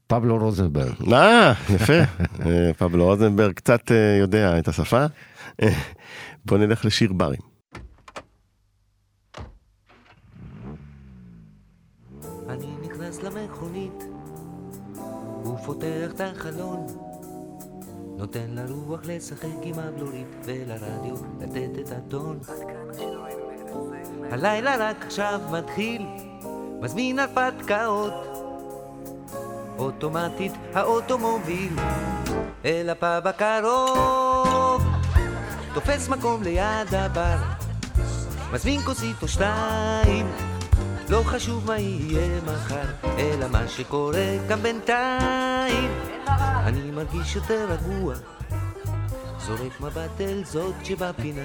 פבלו 0.07 0.39
רוזנברג. 0.39 1.13
אה, 1.13 1.53
יפה. 1.75 1.93
אה, 2.47 2.71
פבלו 2.79 3.05
רוזנברג 3.05 3.53
קצת 3.53 3.93
אה, 3.93 4.17
יודע 4.21 4.59
את 4.59 4.69
השפה. 4.69 5.07
אה, 5.63 5.69
בוא 6.45 6.59
נלך 6.59 6.85
לשיר 6.85 7.13
ברים. 7.13 7.50
ופותח 15.71 16.13
את 16.15 16.21
החלון. 16.21 16.87
נותן 18.17 18.47
לרוח 18.49 19.01
לשחק 19.05 19.49
עם 19.63 19.75
הבלורית, 19.79 20.27
ולרדיו 20.45 21.15
לתת 21.41 21.79
את 21.81 21.93
הטון. 21.93 22.39
הלילה 24.31 24.77
רק 24.79 24.97
עכשיו 25.07 25.41
מתחיל, 25.51 26.07
מזמין 26.81 27.19
הרפתקאות. 27.19 28.13
אוטומטית 29.79 30.53
האוטומוביל, 30.75 31.73
אל 32.65 32.91
הפאב 32.91 33.27
הקרוב. 33.27 34.83
תופס 35.75 36.09
מקום 36.09 36.43
ליד 36.43 36.95
הבר, 36.95 37.37
מזמין 38.53 38.81
כוסית 38.81 39.23
או 39.23 39.29
שתיים. 39.29 40.27
לא 41.11 41.23
חשוב 41.25 41.67
מה 41.67 41.79
יהיה 41.79 42.41
מחר, 42.45 43.09
אלא 43.19 43.49
מה 43.49 43.69
שקורה 43.69 44.37
כאן 44.49 44.63
בינתיים. 44.63 45.91
אני 46.65 46.91
מרגיש 46.91 47.37
יותר 47.37 47.67
רגוע, 47.71 48.15
זורק 49.39 49.81
מבט 49.81 50.21
אל 50.21 50.43
זאת 50.45 50.75
שבפינה. 50.85 51.43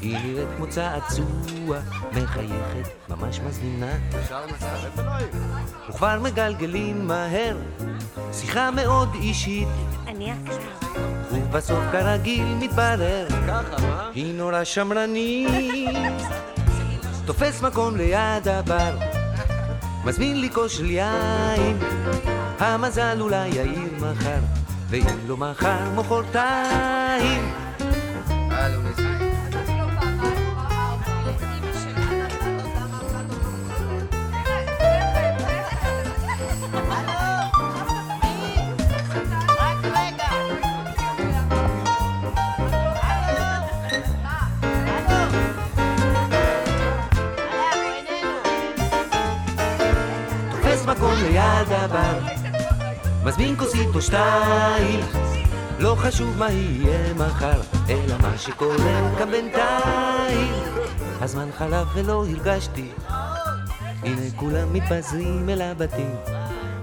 היא 0.00 0.18
נראית 0.18 0.48
כמו 0.56 0.66
צעצוע, 0.66 1.78
מחייכת, 2.12 2.88
ממש 3.08 3.40
מזמינה. 3.40 3.92
וכבר 5.88 6.18
מגלגלים 6.22 7.06
מהר, 7.06 7.56
שיחה 8.32 8.70
מאוד 8.70 9.08
אישית. 9.14 9.68
אני 10.06 10.30
יקר. 10.30 10.56
ובסוף 11.32 11.84
כרגיל 11.92 12.54
מתברר 12.60 13.26
היא 14.14 14.34
נורא 14.34 14.64
שמרנית 14.64 16.22
תופס 17.26 17.62
מקום 17.62 17.96
ליד 17.96 18.48
הבר. 18.48 18.98
מזמין 20.04 20.40
לי 20.40 20.50
כוס 20.50 20.72
של 20.72 20.90
יין. 20.90 21.78
המזל 22.58 23.20
אולי 23.20 23.48
יאיר 23.48 23.92
מחר 23.96 24.40
ואם 24.90 25.06
לא 25.26 25.36
מחר 25.36 25.90
מחרתיים 25.96 27.52
מקום 50.92 51.14
ליד 51.22 51.68
הבר. 51.70 52.18
מזמין 53.24 53.56
כוסית 53.56 53.88
או 53.94 54.02
שתיים. 54.02 55.00
לא 55.78 55.94
חשוב 55.98 56.38
מה 56.38 56.50
יהיה 56.50 57.14
מחר 57.14 57.60
אלא 57.88 58.16
מה 58.22 58.38
שקורה 58.38 59.14
כאן 59.18 59.30
בינתיים. 59.30 60.52
הזמן 61.20 61.48
חלף 61.58 61.88
ולא 61.94 62.24
הרגשתי. 62.26 62.88
הנה 64.02 64.22
כולם 64.36 64.72
מתפזרים 64.72 65.48
אל 65.48 65.62
הבתים 65.62 66.14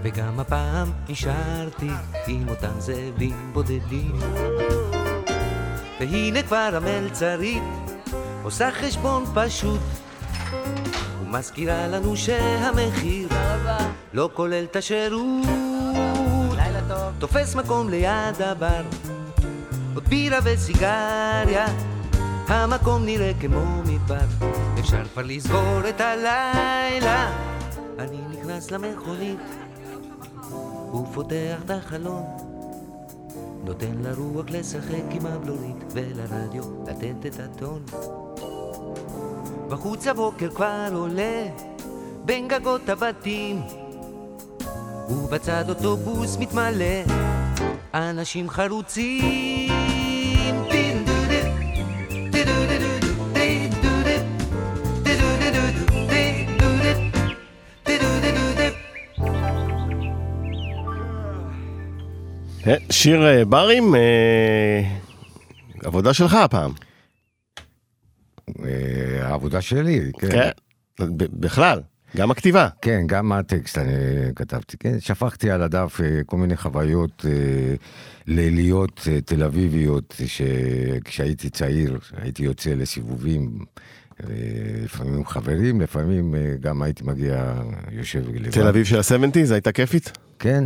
וגם 0.02 0.40
הפעם 0.40 0.92
נשארתי 1.10 1.92
עם 2.28 2.50
אותם 2.50 2.80
זאבים 2.80 3.50
בודדים. 3.54 4.20
והנה 6.00 6.44
כבר 6.44 6.70
המלצרית 6.74 7.64
עושה 8.44 8.72
חשבון 8.72 9.26
פשוט 9.34 9.82
ומזכירה 11.30 11.88
לנו 11.88 12.18
שהמחיר 12.18 13.30
לא 14.14 14.30
כולל 14.34 14.64
את 14.64 14.76
השירות. 14.76 15.46
לילה 16.56 16.82
טוב. 16.88 17.14
תופס 17.20 17.56
מקום 17.56 17.90
ליד 17.90 18.42
הבר, 18.42 18.82
עוד 19.96 20.04
בירה 20.04 20.40
וסיגריה, 20.44 21.66
המקום 22.48 23.06
נראה 23.06 23.32
כמו 23.40 23.82
מדבר, 23.86 24.48
אפשר 24.80 25.06
כבר 25.06 25.22
לסגור 25.26 25.90
את 25.90 26.02
הלילה. 26.02 27.32
אני 28.00 28.18
נכנס 28.32 28.72
למכונית, 28.72 29.40
הוא 30.92 31.08
פותח 31.14 31.62
את 31.66 31.70
החלון, 31.70 32.24
נותן 33.64 33.96
לרוח 34.04 34.46
לשחק 34.50 35.04
עם 35.12 35.26
הבלורית 35.26 35.94
ולרדיו 35.94 36.64
לתת 36.88 37.26
את 37.26 37.40
הטון. 37.40 37.82
בחוץ 39.70 40.08
הבוקר 40.08 40.50
כבר 40.50 40.90
עולה 40.94 41.46
בין 42.26 42.48
גגות 42.48 42.90
הבתים 42.90 43.62
ובצד 45.10 45.70
אוטובוס 45.70 46.38
מתמלא 46.38 47.04
אנשים 47.94 48.50
חרוצים 48.50 49.70
אה, 62.68 62.76
שיר 62.92 63.28
אה, 63.28 63.46
ברים, 63.46 63.96
אה, 63.96 64.82
עבודה 65.84 66.14
שלך 66.14 66.34
הפעם. 66.34 66.89
אה, 68.66 69.28
העבודה 69.28 69.62
שלי, 69.62 70.12
כן. 70.20 70.30
כן. 70.30 70.50
בכלל, 71.18 71.82
גם 72.18 72.32
הכתיבה. 72.32 72.70
כן, 72.82 73.02
גם 73.06 73.32
הטקסט 73.32 73.78
אני 73.78 73.94
כתבתי, 74.36 74.78
כן, 74.78 75.00
שפכתי 75.00 75.52
על 75.52 75.62
הדף 75.62 76.02
אה, 76.04 76.24
כל 76.26 76.38
מיני 76.38 76.58
חוויות 76.58 77.26
אה, 77.30 77.76
ליליות 78.28 79.08
תל 79.26 79.44
אביביות, 79.44 80.16
שכשהייתי 80.26 81.50
צעיר 81.50 82.00
הייתי 82.18 82.44
יוצא 82.44 82.70
לסיבובים, 82.70 83.66
לפעמים 84.84 85.14
עם 85.14 85.26
חברים, 85.26 85.82
לפעמים 85.82 86.36
גם 86.60 86.82
הייתי 86.82 87.04
מגיע, 87.04 87.54
יושב 87.92 88.24
לבד. 88.36 88.52
תל 88.52 88.68
אביב 88.68 88.86
של 88.86 88.98
ה-70's 88.98 89.54
הייתה 89.54 89.72
כיפית? 89.72 90.18
כן, 90.40 90.64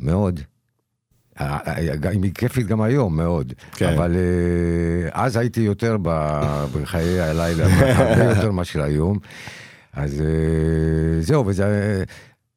מאוד. 0.00 0.40
אה, 1.40 1.58
אה, 1.66 1.96
גם- 1.96 2.22
היא 2.22 2.32
כיפית 2.34 2.66
גם 2.66 2.82
היום, 2.82 3.16
מאוד. 3.16 3.52
כן. 3.72 3.88
אבל 3.94 4.16
אה, 4.16 5.08
אז 5.24 5.36
הייתי 5.36 5.60
יותר 5.60 5.96
בחיי 6.72 7.20
הלילה, 7.20 7.64
הרבה 7.64 8.24
יותר 8.34 8.50
מאשר 8.50 8.82
היום. 8.82 9.18
אז 9.92 10.20
אה, 10.20 10.26
זהו, 11.22 11.46
וזה... 11.46 12.04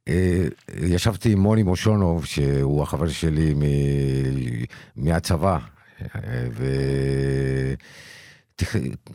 אה, 0.08 0.44
ישבתי 0.82 1.32
עם 1.32 1.40
מוני 1.40 1.64
מושונוב, 1.64 2.26
שהוא 2.26 2.84
החבר 2.84 3.08
שלי 3.08 3.54
מ- 3.54 4.64
מהצבא, 5.06 5.58
אה, 6.16 6.20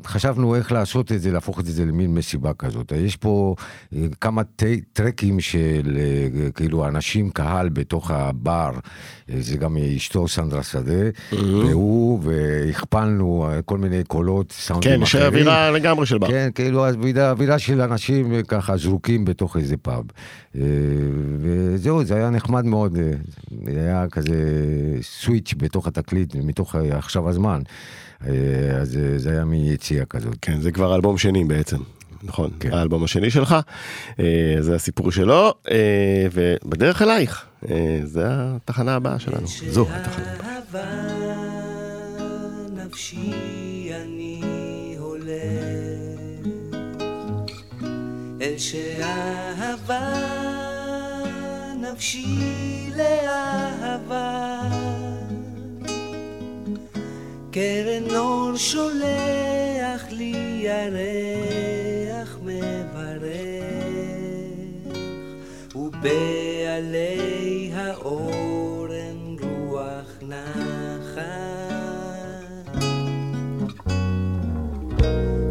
וחשבנו 0.05 0.55
איך 0.55 0.73
לעשות 0.73 1.13
את 1.13 1.21
זה, 1.21 1.33
להפוך 1.33 1.61
את 1.61 1.67
זה 1.67 1.85
למין 1.85 2.15
מסיבה 2.15 2.53
כזאת. 2.53 2.93
יש 2.97 3.17
פה 3.17 3.55
אה, 3.95 4.07
כמה 4.21 4.43
טרקים 4.93 5.41
של 5.41 5.99
אה, 5.99 6.51
כאילו 6.51 6.89
אנשים, 6.89 7.31
קהל 7.31 7.69
בתוך 7.69 8.11
הבר, 8.11 8.71
אה, 9.31 9.35
זה 9.41 9.57
גם 9.57 9.77
אשתו 9.97 10.29
סנדרה 10.29 10.63
שדה, 10.63 11.11
והוא, 11.33 12.21
והכפלנו 12.23 13.49
כל 13.65 13.79
מיני 13.79 14.05
קולות, 14.05 14.53
סאונדים 14.53 14.97
כן, 14.97 15.03
אחרים. 15.03 15.27
אווירה 15.27 15.71
לגמרי 15.71 16.07
של 16.07 16.19
בר. 16.19 16.29
כן, 16.29 16.51
כאילו 16.55 16.89
אווירה, 16.89 17.59
של 17.59 17.81
אנשים 17.81 18.43
ככה 18.49 18.77
זרוקים 18.77 19.25
בתוך 19.25 19.57
איזה 19.57 19.77
פאב. 19.77 20.05
וזהו, 21.41 22.05
זה 22.05 22.15
היה 22.15 22.31
נחמד 22.31 22.65
מאוד, 22.65 22.99
זה 23.67 23.81
היה 23.81 24.07
כזה 24.11 24.35
סוויץ' 25.03 25.55
בתוך 25.57 25.87
התקליט, 25.87 26.35
מתוך 26.35 26.75
עכשיו 26.75 27.29
הזמן. 27.29 27.63
אה, 28.27 28.81
אז 28.81 28.97
אה, 28.97 29.19
זה 29.19 29.31
היה 29.31 29.45
מיציאה 29.45 30.05
כזאת. 30.05 30.37
כן, 30.43 30.61
זה 30.61 30.73
כבר 30.73 30.95
אלבום 30.95 31.19
שני 31.19 31.45
בעצם. 31.45 31.77
נכון, 32.23 32.51
כן. 32.61 32.73
האלבום 32.73 33.05
השני 33.05 33.31
שלך, 33.31 33.57
אה, 34.21 34.57
זה 34.61 34.75
הסיפור 34.75 35.13
שלו, 35.13 35.55
ובדרך 36.33 37.03
אלייך, 37.03 37.47
זה 38.05 38.25
התחנה 38.27 38.95
הבאה 38.95 39.19
שלנו, 39.19 39.47
זו 39.47 39.87
התחנה. 39.91 40.25
אהבה 40.41 40.85
נפשי 42.73 43.91
אני 44.05 44.43
הולך 44.99 45.33
אל 48.41 48.59
שאהבה 48.59 50.13
נפשי 51.77 52.91
לאהבה 52.97 54.82
קרן 57.53 58.17
אור 58.17 58.57
שולח 58.57 60.03
לי 60.11 60.63
ירח 60.65 62.39
מברך 62.43 63.67
ובעלי 65.75 67.71
האורן 67.75 69.37
רוח 69.43 70.11
נחה 70.23 71.53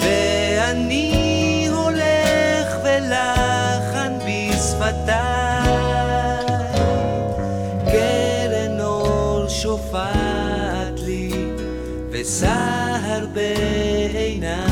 ואני 0.00 1.66
הולך 1.70 2.76
ולחן 2.84 4.12
בשפתיי. 4.18 5.72
קרן 7.84 8.80
אור 8.80 9.48
שופעת 9.48 11.00
לי 11.04 11.32
וסהר 12.10 13.26
בעיניי 13.32 14.71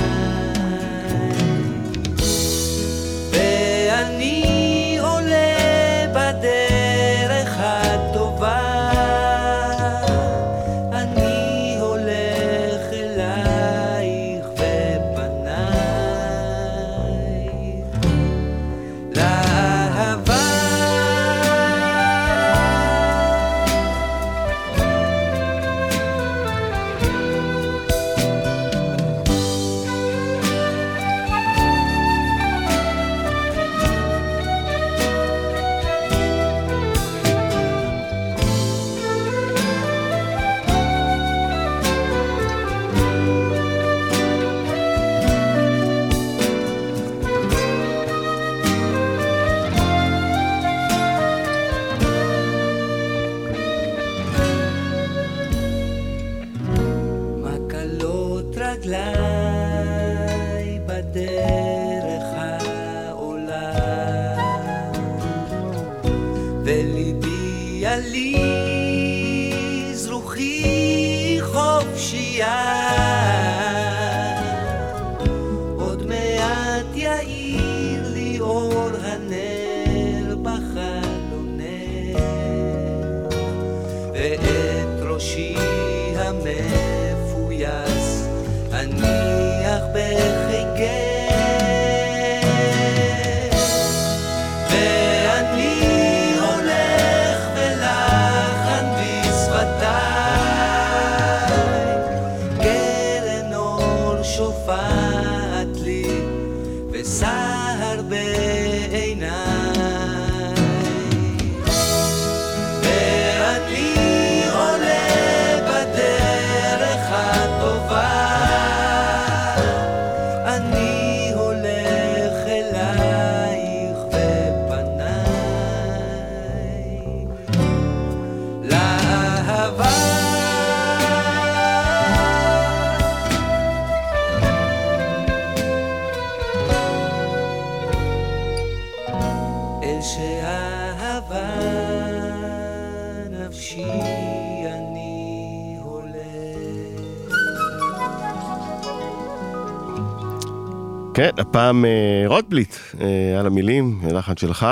כן, 151.20 151.30
הפעם 151.38 151.84
אה, 151.84 152.22
רוטבליט 152.26 152.74
אה, 153.00 153.40
על 153.40 153.46
המילים, 153.46 154.00
לחן 154.12 154.36
שלך. 154.36 154.66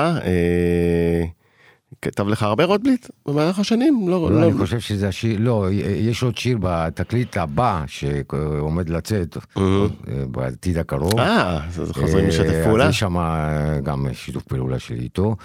כתב 2.03 2.29
לך 2.29 2.43
הרבה 2.43 2.65
רוטבליט 2.65 3.07
במהלך 3.27 3.59
השנים? 3.59 4.09
לא, 4.09 4.31
לא, 4.31 4.41
לא. 4.41 4.47
אני 4.49 4.59
חושב 4.59 4.81
שזה 4.81 5.09
השיר, 5.09 5.37
לא, 5.41 5.67
יש 5.73 6.23
עוד 6.23 6.37
שיר 6.39 6.59
בתקליט 6.61 7.37
הבא 7.37 7.85
שעומד 7.87 8.89
לצאת. 8.89 9.37
אה, 9.57 9.63
בעתיד 10.31 10.79
הקרוב. 10.79 11.19
אה, 11.21 11.61
אז 11.67 11.83
אז 11.83 11.91
חוזרים 11.93 12.25
אה, 12.25 12.29
לשתף 12.29 12.47
אז 12.49 12.65
פעולה? 12.65 12.89
יש 12.89 12.99
שם 12.99 13.17
אה, 13.17 13.81
גם 13.83 14.07
שיתוף 14.13 14.43
פעולה 14.43 14.79
שלי 14.79 14.99
איתו. 15.01 15.37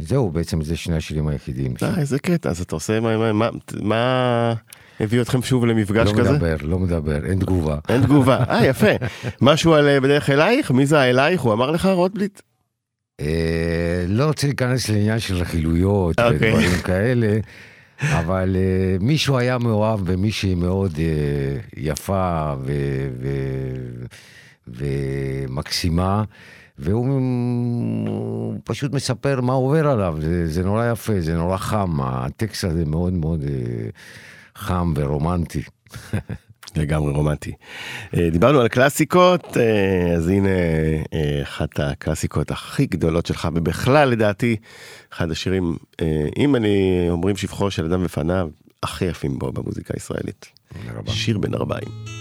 זהו, 0.00 0.30
בעצם 0.30 0.62
זה 0.62 0.76
שני 0.76 0.96
השירים 0.96 1.28
היחידים. 1.28 1.74
אה, 1.82 1.98
איזה 2.00 2.18
קטע, 2.18 2.50
אז 2.50 2.60
אתה 2.60 2.74
עושה, 2.74 3.00
מה- 3.00 3.16
מה- 3.18 3.32
מה- 3.32 3.48
מה 3.82 4.54
הביא 5.00 5.20
אתכם 5.20 5.42
שוב 5.42 5.66
למפגש 5.66 6.08
לא 6.12 6.18
כזה? 6.18 6.32
מדבר, 6.32 6.56
לא 6.62 6.78
מדבר, 6.78 7.24
אין 7.26 7.38
תגובה. 7.38 7.78
אין 7.88 8.02
תגובה. 8.02 8.36
אה, 8.50 8.66
יפה. 8.66 8.86
משהו 9.42 9.74
על 9.74 10.00
בדרך 10.00 10.30
אלייך? 10.30 10.70
מי 10.70 10.86
זה 10.86 11.02
אלייך? 11.02 11.40
הוא 11.40 11.52
אמר 11.52 11.70
לך 11.70 11.86
רוטבליט? 11.86 12.40
אה, 13.20 14.04
לא 14.08 14.24
רוצה 14.24 14.46
להיכנס 14.46 14.88
לעניין 14.88 15.18
של 15.18 15.36
רכילויות 15.36 16.20
אוקיי. 16.20 16.36
ודברים 16.36 16.82
כאלה, 16.84 17.38
אבל 18.02 18.56
אה, 18.56 18.96
מישהו 19.00 19.38
היה 19.38 19.58
מאוהב 19.58 20.00
במישהי 20.12 20.54
מאוד 20.54 20.98
אה, 20.98 21.60
יפה 21.76 22.54
ו- 22.64 23.08
ו- 23.20 24.04
ומקסימה, 24.68 26.24
והוא 26.78 27.06
הוא 28.08 28.60
פשוט 28.64 28.92
מספר 28.92 29.40
מה 29.40 29.52
עובר 29.52 29.86
עליו, 29.86 30.16
זה, 30.20 30.46
זה 30.46 30.64
נורא 30.64 30.90
יפה, 30.92 31.20
זה 31.20 31.34
נורא 31.34 31.56
חם, 31.56 32.00
הטקסט 32.00 32.64
הזה 32.64 32.84
מאוד 32.84 33.12
מאוד 33.12 33.44
אה, 33.44 33.90
חם 34.56 34.92
ורומנטי. 34.96 35.62
לגמרי 36.76 37.12
רומנטי. 37.12 37.52
אה, 38.16 38.30
דיברנו 38.30 38.60
על 38.60 38.68
קלאסיקות, 38.68 39.56
אה, 39.56 40.14
אז 40.16 40.28
הנה 40.28 40.48
אה, 41.12 41.42
אחת 41.42 41.80
הקלאסיקות 41.80 42.50
הכי 42.50 42.86
גדולות 42.86 43.26
שלך, 43.26 43.48
ובכלל 43.54 44.08
לדעתי, 44.08 44.56
אחד 45.12 45.30
השירים, 45.30 45.76
אם 46.36 46.56
אני 46.56 47.06
אומרים 47.10 47.36
שבחו 47.36 47.70
של 47.70 47.84
אדם 47.84 48.04
בפניו, 48.04 48.48
הכי 48.82 49.04
יפים 49.04 49.38
בו 49.38 49.52
במוזיקה 49.52 49.94
הישראלית. 49.94 50.46
שיר 51.06 51.38
בן 51.38 51.54
ארבעים. 51.54 52.19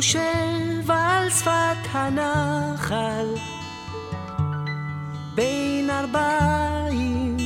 יושב 0.00 0.90
על 0.90 1.30
שפת 1.30 1.88
הנחל. 1.92 3.26
בין 5.34 5.90
ארבעים. 5.90 7.36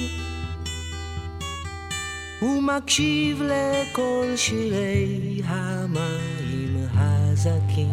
הוא 2.40 2.62
מקשיב 2.62 3.42
לכל 3.42 4.26
שירי 4.36 5.42
המים 5.44 6.86
הזכים. 6.94 7.90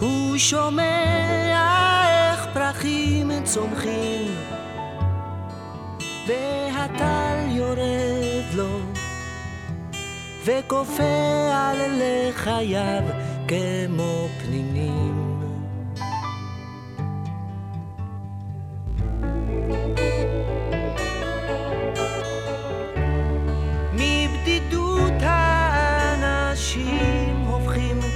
הוא 0.00 0.38
שומע 0.38 2.04
איך 2.08 2.46
פרחים 2.54 3.30
צומחים 3.44 4.34
והטל 6.26 7.46
יורד 7.50 8.07
וכופה 10.48 11.50
על 11.54 11.78
לחייו 12.00 13.02
כמו 13.48 14.28
פנינים. 14.42 15.28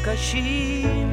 קשים 0.05 1.11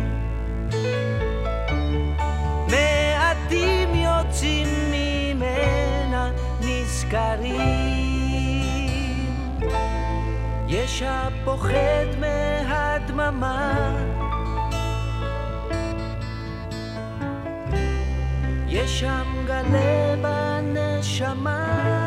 מעטים 2.68 3.96
יוצאים 3.96 4.68
ממנה 4.92 6.32
נזכרים 6.62 7.89
יש 10.70 11.04
הפוחד 11.06 12.06
מהדממה. 12.20 13.96
יש 18.68 19.00
שם 19.00 19.46
גלה 19.48 20.16
בנשמה 20.22 21.99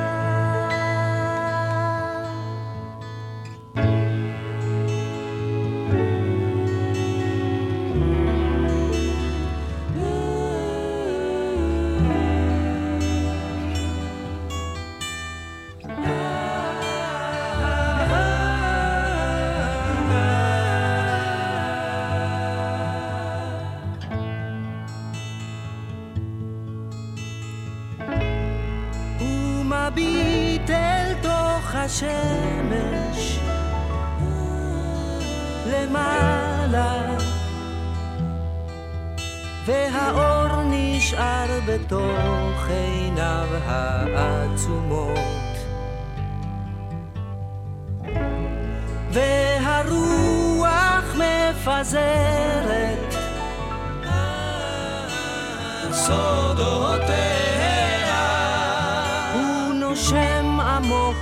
והאור 39.65 40.63
נשאר 40.65 41.61
בתוך 41.67 42.69
עיניו 42.69 43.49
העצומות. 43.67 45.19
והרוח 49.11 51.15
מפזרת 51.15 53.15
סודותיה. 55.93 57.43
הוא 59.35 59.75
נושם 59.75 60.61
עמוק 60.61 61.17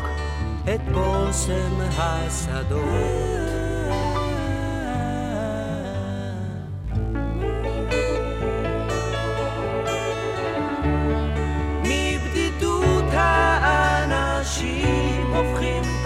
את 0.64 0.80
בושם 0.92 1.80
השדות 1.98 3.39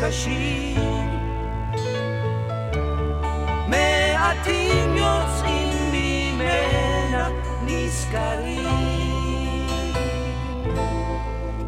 קשים 0.07 1.11
מעטים 3.69 4.97
יוצאים 4.97 5.93
ממנה 5.93 7.29
נזכרים. 7.63 8.69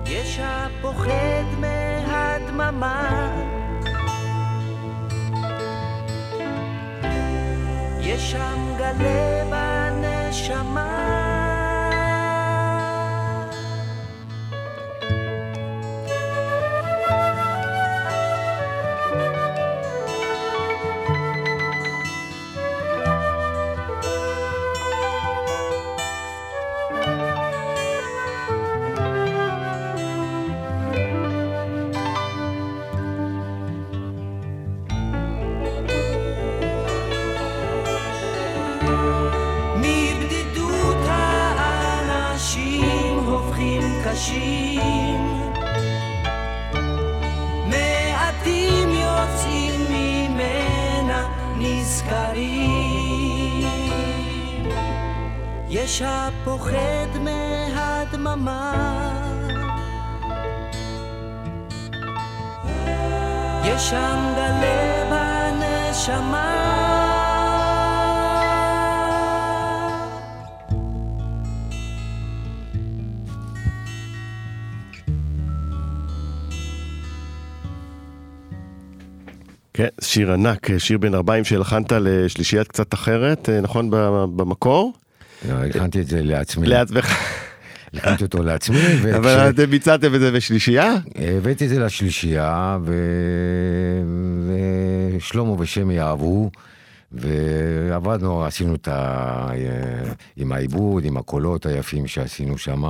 יש 0.07 0.41
הפוחד 0.43 1.45
מהדממה, 1.61 3.31
יש 8.01 8.31
שם 8.33 8.75
גלה 8.79 9.45
בנשמה. 9.51 11.26
נזכרים. 51.59 53.17
יש 55.69 56.03
הפוחד 56.05 57.19
מהדממה. 57.21 58.73
יש 63.65 63.91
שם 63.91 64.33
גלה 64.37 65.05
בנשמה 65.11 66.86
כן, 79.77 79.87
שיר 80.01 80.33
ענק, 80.33 80.79
שיר 80.79 80.99
בן 80.99 81.15
40 81.15 81.45
שהלחנת 81.45 81.93
לשלישיית 81.93 82.69
קצת 82.69 82.95
אחרת, 82.95 83.49
אה, 83.49 83.61
נכון, 83.61 83.91
במקור? 84.37 84.93
לא, 85.49 85.55
הכנתי 85.55 86.01
את 86.01 86.07
זה 86.07 86.23
לעצמי. 86.23 86.67
לעצמך. 86.67 87.17
הכנתי 87.95 88.25
אותו 88.25 88.43
לעצמי. 88.43 88.77
וכש- 89.03 89.15
אבל 89.17 89.51
אתם 89.51 89.67
ביצעתם 89.71 90.15
את 90.15 90.21
זה 90.21 90.33
בשלישייה? 90.33 90.95
הבאתי 91.39 91.65
את 91.65 91.71
זה 91.71 91.79
לשלישייה, 91.81 92.79
ו... 92.85 92.95
ושלמה 95.17 95.51
ושמי 95.59 96.01
אהבו, 96.01 96.51
ועבדנו, 97.13 98.45
עשינו 98.45 98.75
את 98.75 98.89
ה... 98.89 99.49
עם 100.37 100.53
העיבוד, 100.53 101.05
עם 101.05 101.17
הקולות 101.17 101.67
היפים 101.67 102.07
שעשינו 102.07 102.59
שם, 102.59 102.83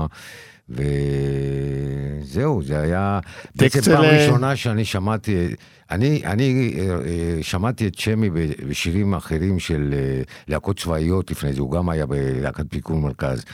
וזהו, 0.69 2.63
זה 2.63 2.81
היה... 2.81 3.21
בעצם 3.55 3.81
פעם 3.81 4.05
של- 4.05 4.11
ראשונה 4.11 4.57
שאני 4.57 4.85
שמעתי, 4.85 5.47
אני, 5.91 6.23
אני 6.25 6.75
אה, 6.79 6.85
אה, 6.91 7.39
שמעתי 7.43 7.87
את 7.87 7.99
שמי 7.99 8.31
בשירים 8.69 9.15
אחרים 9.15 9.59
של 9.59 9.95
אה, 9.97 10.23
להקות 10.49 10.79
צבאיות 10.79 11.31
לפני 11.31 11.53
זה, 11.53 11.61
הוא 11.61 11.71
גם 11.73 11.89
היה 11.89 12.07
בלהקת 12.07 12.65
פיקוד 12.71 12.97
מרכז. 12.97 13.45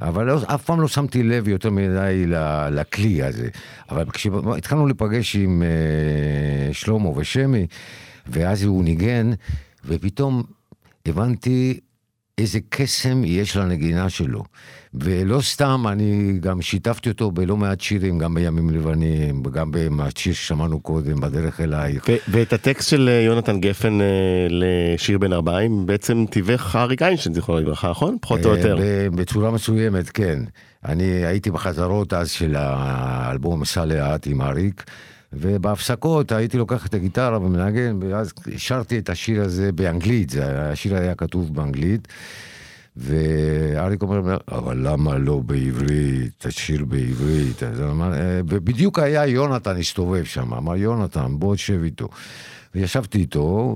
אבל 0.00 0.24
לא, 0.26 0.38
אף 0.54 0.64
פעם 0.64 0.80
לא 0.80 0.88
שמתי 0.88 1.22
לב 1.22 1.48
יותר 1.48 1.70
מדי 1.70 2.24
לכלי 2.70 3.22
הזה. 3.22 3.48
אבל 3.90 4.04
כשהתחלנו 4.10 4.86
להיפגש 4.86 5.36
עם 5.36 5.62
אה, 5.62 6.72
שלמה 6.74 7.08
ושמי, 7.18 7.66
ואז 8.26 8.62
הוא 8.62 8.84
ניגן, 8.84 9.30
ופתאום 9.84 10.42
הבנתי 11.06 11.80
איזה 12.40 12.58
קסם 12.68 13.24
יש 13.24 13.56
לנגינה 13.56 14.10
שלו. 14.10 14.44
ולא 14.94 15.40
סתם, 15.40 15.84
אני 15.88 16.32
גם 16.40 16.62
שיתפתי 16.62 17.08
אותו 17.08 17.30
בלא 17.30 17.56
מעט 17.56 17.80
שירים, 17.80 18.18
גם 18.18 18.34
בימים 18.34 18.70
לבנים, 18.70 19.42
וגם 19.46 19.70
בשיר 19.72 20.32
ששמענו 20.32 20.80
קודם, 20.80 21.20
בדרך 21.20 21.60
אלייך. 21.60 22.04
ואת 22.28 22.52
הטקסט 22.52 22.88
של 22.90 23.08
אה, 23.12 23.20
יונתן 23.20 23.60
גפן 23.60 24.00
אה, 24.00 24.06
לשיר 24.50 25.18
בן 25.18 25.32
40 25.32 25.86
בעצם 25.86 26.24
תיווך 26.30 26.76
אריק 26.76 27.02
איינשטיין, 27.02 27.34
זיכרונו 27.34 27.60
לברכה, 27.60 27.90
נכון? 27.90 28.16
פחות 28.20 28.44
או 28.44 28.52
אה, 28.52 28.56
יותר. 28.56 28.76
בצורה 29.14 29.50
מסוימת, 29.50 30.10
כן. 30.10 30.38
אני 30.84 31.04
הייתי 31.04 31.50
בחזרות 31.50 32.12
אז 32.12 32.30
של 32.30 32.54
האלבום 32.58 33.60
מסע 33.60 33.84
לאט 33.84 34.26
עם 34.26 34.42
אריק, 34.42 34.84
ובהפסקות 35.40 36.32
הייתי 36.32 36.58
לוקח 36.58 36.86
את 36.86 36.94
הגיטרה 36.94 37.38
ומנגן, 37.38 37.98
ואז 38.02 38.32
שרתי 38.56 38.98
את 38.98 39.10
השיר 39.10 39.42
הזה 39.42 39.72
באנגלית, 39.72 40.30
זה, 40.30 40.70
השיר 40.70 40.96
היה 40.96 41.14
כתוב 41.14 41.54
באנגלית. 41.54 42.08
ואריק 42.96 44.02
אומר, 44.02 44.36
אבל 44.48 44.76
למה 44.88 45.18
לא 45.18 45.40
בעברית, 45.40 46.32
תשאיר 46.38 46.84
בעברית. 46.84 47.62
אז 47.62 47.80
אמר, 47.80 48.14
"אה", 48.14 48.40
ובדיוק 48.48 48.98
היה 48.98 49.26
יונתן 49.26 49.76
הסתובב 49.76 50.24
שם, 50.24 50.54
אמר, 50.54 50.76
יונתן, 50.76 51.26
בוא 51.38 51.54
תשב 51.54 51.80
איתו. 51.84 52.08
וישבתי 52.74 53.18
איתו, 53.18 53.74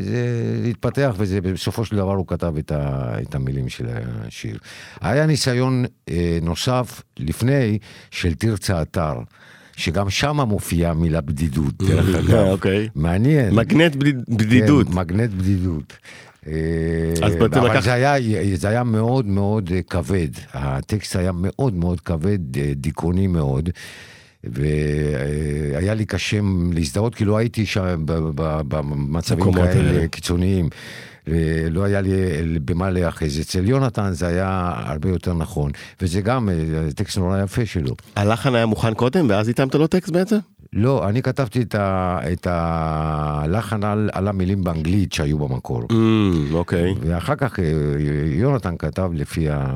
זה 0.00 0.66
התפתח, 0.70 1.14
ובסופו 1.18 1.84
של 1.84 1.96
דבר 1.96 2.12
הוא 2.12 2.26
כתב 2.26 2.54
את, 2.58 2.72
ה, 2.72 3.14
את 3.22 3.34
המילים 3.34 3.68
של 3.68 3.86
השיר. 3.88 4.58
היה 5.00 5.26
ניסיון 5.26 5.84
אה, 6.08 6.38
נוסף 6.42 7.02
לפני 7.18 7.78
של 8.10 8.34
תרצה 8.34 8.82
אתר. 8.82 9.14
שגם 9.80 10.10
שם 10.10 10.40
מופיעה 10.40 10.90
המילה 10.90 11.20
בדידות, 11.20 11.74
דרך 11.82 12.14
אגב. 12.20 12.46
אוקיי. 12.46 12.88
מעניין. 12.94 13.54
מגנט 13.54 13.94
בדיד- 13.96 14.24
בדידות. 14.28 14.86
כן, 14.88 14.94
מגנט 14.94 15.30
בדידות. 15.30 15.92
אה, 16.46 16.52
אז 17.22 17.32
אבל 17.34 17.70
לקח- 17.70 17.80
זה 17.84 17.92
היה, 17.92 18.14
זה 18.54 18.68
היה 18.68 18.84
מאוד 18.84 19.26
מאוד 19.26 19.70
אה, 19.74 19.82
כבד, 19.82 20.28
הטקסט 20.54 21.16
היה 21.16 21.30
מאוד 21.34 21.74
מאוד 21.74 22.00
כבד, 22.00 22.56
אה, 22.58 22.72
דיכאוני 22.76 23.26
מאוד. 23.26 23.68
והיה 24.44 25.94
לי 25.94 26.04
קשה 26.04 26.38
להזדהות, 26.72 27.14
כי 27.14 27.24
לא 27.24 27.36
הייתי 27.36 27.66
שם 27.66 28.02
במצבים 28.68 29.52
כאלה. 29.52 30.08
קיצוניים. 30.08 30.68
לא 31.70 31.84
היה 31.84 32.00
לי 32.00 32.12
אה, 32.12 32.42
במה 32.64 32.90
להיאחז. 32.90 33.40
אצל 33.40 33.68
יונתן 33.68 34.12
זה 34.12 34.26
היה 34.26 34.72
הרבה 34.76 35.08
יותר 35.08 35.34
נכון, 35.34 35.70
וזה 36.02 36.20
גם 36.20 36.48
אה, 36.48 36.54
טקסט 36.94 37.18
נורא 37.18 37.42
יפה 37.42 37.66
שלו. 37.66 37.94
הלחן 38.16 38.54
היה 38.54 38.66
מוכן 38.66 38.94
קודם 38.94 39.26
ואז 39.30 39.48
התאמת 39.48 39.74
לו 39.74 39.86
טקסט 39.86 40.10
בעצם? 40.10 40.36
לא, 40.72 41.08
אני 41.08 41.22
כתבתי 41.22 41.62
את, 41.62 41.74
ה, 41.74 42.18
את 42.32 42.46
הלחן 42.50 43.84
על, 43.84 44.10
על 44.12 44.28
המילים 44.28 44.64
באנגלית 44.64 45.12
שהיו 45.12 45.38
במקור. 45.38 45.82
אמ, 45.92 46.54
אוקיי. 46.54 46.94
ואחר 47.00 47.36
כך 47.36 47.60
אה, 47.60 47.64
יונתן 48.24 48.76
כתב 48.78 49.10
לפי, 49.14 49.50
ה... 49.50 49.66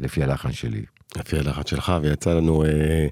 לפי 0.00 0.22
הלחן 0.22 0.52
שלי. 0.52 0.82
לפי 1.16 1.38
הלחץ 1.38 1.70
שלך 1.70 1.92
ויצא 2.02 2.34
לנו 2.34 2.64
אה, 2.64 3.06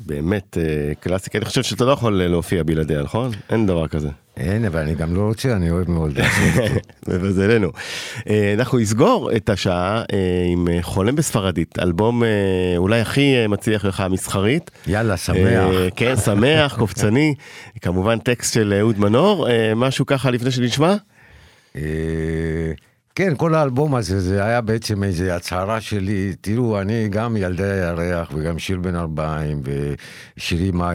באמת 0.00 0.58
אה, 0.60 0.94
קלאסיקה. 1.00 1.38
אני 1.38 1.44
חושב 1.44 1.62
שאתה 1.62 1.84
לא 1.84 1.92
יכול 1.92 2.22
להופיע 2.22 2.62
בלעדיה, 2.62 3.02
נכון? 3.02 3.30
אין 3.50 3.66
דבר 3.66 3.88
כזה. 3.88 4.08
אין, 4.36 4.64
אבל 4.64 4.80
אני 4.80 4.94
גם 4.94 5.14
לא 5.14 5.20
רוצה, 5.20 5.52
אני 5.56 5.70
אוהב 5.70 5.90
מאוד. 5.90 6.18
מזלנו. 7.08 7.70
אה, 8.28 8.54
אנחנו 8.58 8.78
נסגור 8.78 9.30
את 9.36 9.48
השעה 9.48 10.02
אה, 10.12 10.16
עם 10.52 10.68
אה, 10.68 10.78
חולם 10.82 11.16
בספרדית, 11.16 11.78
אלבום 11.78 12.24
אה, 12.24 12.28
אולי 12.76 13.00
הכי 13.00 13.34
אה, 13.36 13.48
מצליח 13.48 13.84
לך 13.84 14.04
מסחרית. 14.10 14.70
יאללה, 14.86 15.16
שמח. 15.16 15.36
אה, 15.74 15.88
כן, 15.96 16.16
שמח, 16.16 16.76
קופצני. 16.80 17.34
כמובן 17.80 18.18
טקסט 18.18 18.54
של 18.54 18.74
אהוד 18.78 18.98
מנור, 18.98 19.48
אה, 19.50 19.74
משהו 19.74 20.06
ככה 20.06 20.30
לפני 20.30 20.50
שנשמע? 20.50 20.94
אה, 23.12 23.24
כן, 23.24 23.34
כל 23.36 23.54
האלבום 23.54 23.94
הזה, 23.94 24.20
זה 24.20 24.44
היה 24.44 24.60
בעצם 24.60 25.02
איזו 25.04 25.24
הצהרה 25.24 25.80
שלי. 25.80 26.32
תראו, 26.40 26.80
אני 26.80 27.08
גם 27.08 27.36
ילדי 27.36 27.62
הירח 27.62 28.30
וגם 28.34 28.58
שיר 28.58 28.78
בן 28.78 28.96
ארבעים 28.96 29.60
ושירים 29.64 30.82
אה, 30.82 30.94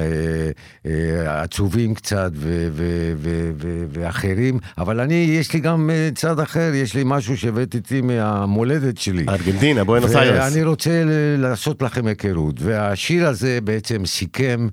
אה, 0.85 1.41
עצובים 1.41 1.93
קצת 1.93 2.31
ו- 2.33 2.67
ו- 2.71 3.13
ו- 3.17 3.51
ו- 3.57 3.85
ואחרים, 3.89 4.59
אבל 4.77 4.99
אני, 4.99 5.13
יש 5.13 5.53
לי 5.53 5.59
גם 5.59 5.89
אה, 5.89 6.09
צד 6.15 6.39
אחר, 6.39 6.71
יש 6.73 6.95
לי 6.95 7.01
משהו 7.05 7.37
שהבאתי 7.37 7.77
איתי 7.77 8.01
מהמולדת 8.01 8.97
שלי. 8.97 9.25
ארגנטינה, 9.29 9.83
בואנוס 9.83 10.15
איירס. 10.15 10.53
ואני 10.53 10.63
רוצה 10.63 11.03
לעשות 11.37 11.81
לכם 11.81 12.07
היכרות. 12.07 12.55
והשיר 12.61 13.27
הזה 13.27 13.59
בעצם 13.63 14.05
סיכם 14.05 14.67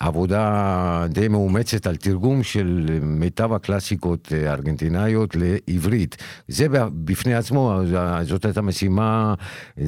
עבודה 0.00 1.06
די 1.08 1.28
מאומצת 1.28 1.86
על 1.86 1.96
תרגום 1.96 2.42
של 2.42 2.98
מיטב 3.02 3.52
הקלאסיקות 3.52 4.32
אה, 4.32 4.50
הארגנטינאיות 4.50 5.36
לעברית. 5.36 6.16
זה 6.48 6.66
בפני 6.94 7.34
עצמו, 7.34 7.80
זאת 8.22 8.44
הייתה 8.44 8.62
משימה 8.62 9.34
אה, 9.78 9.84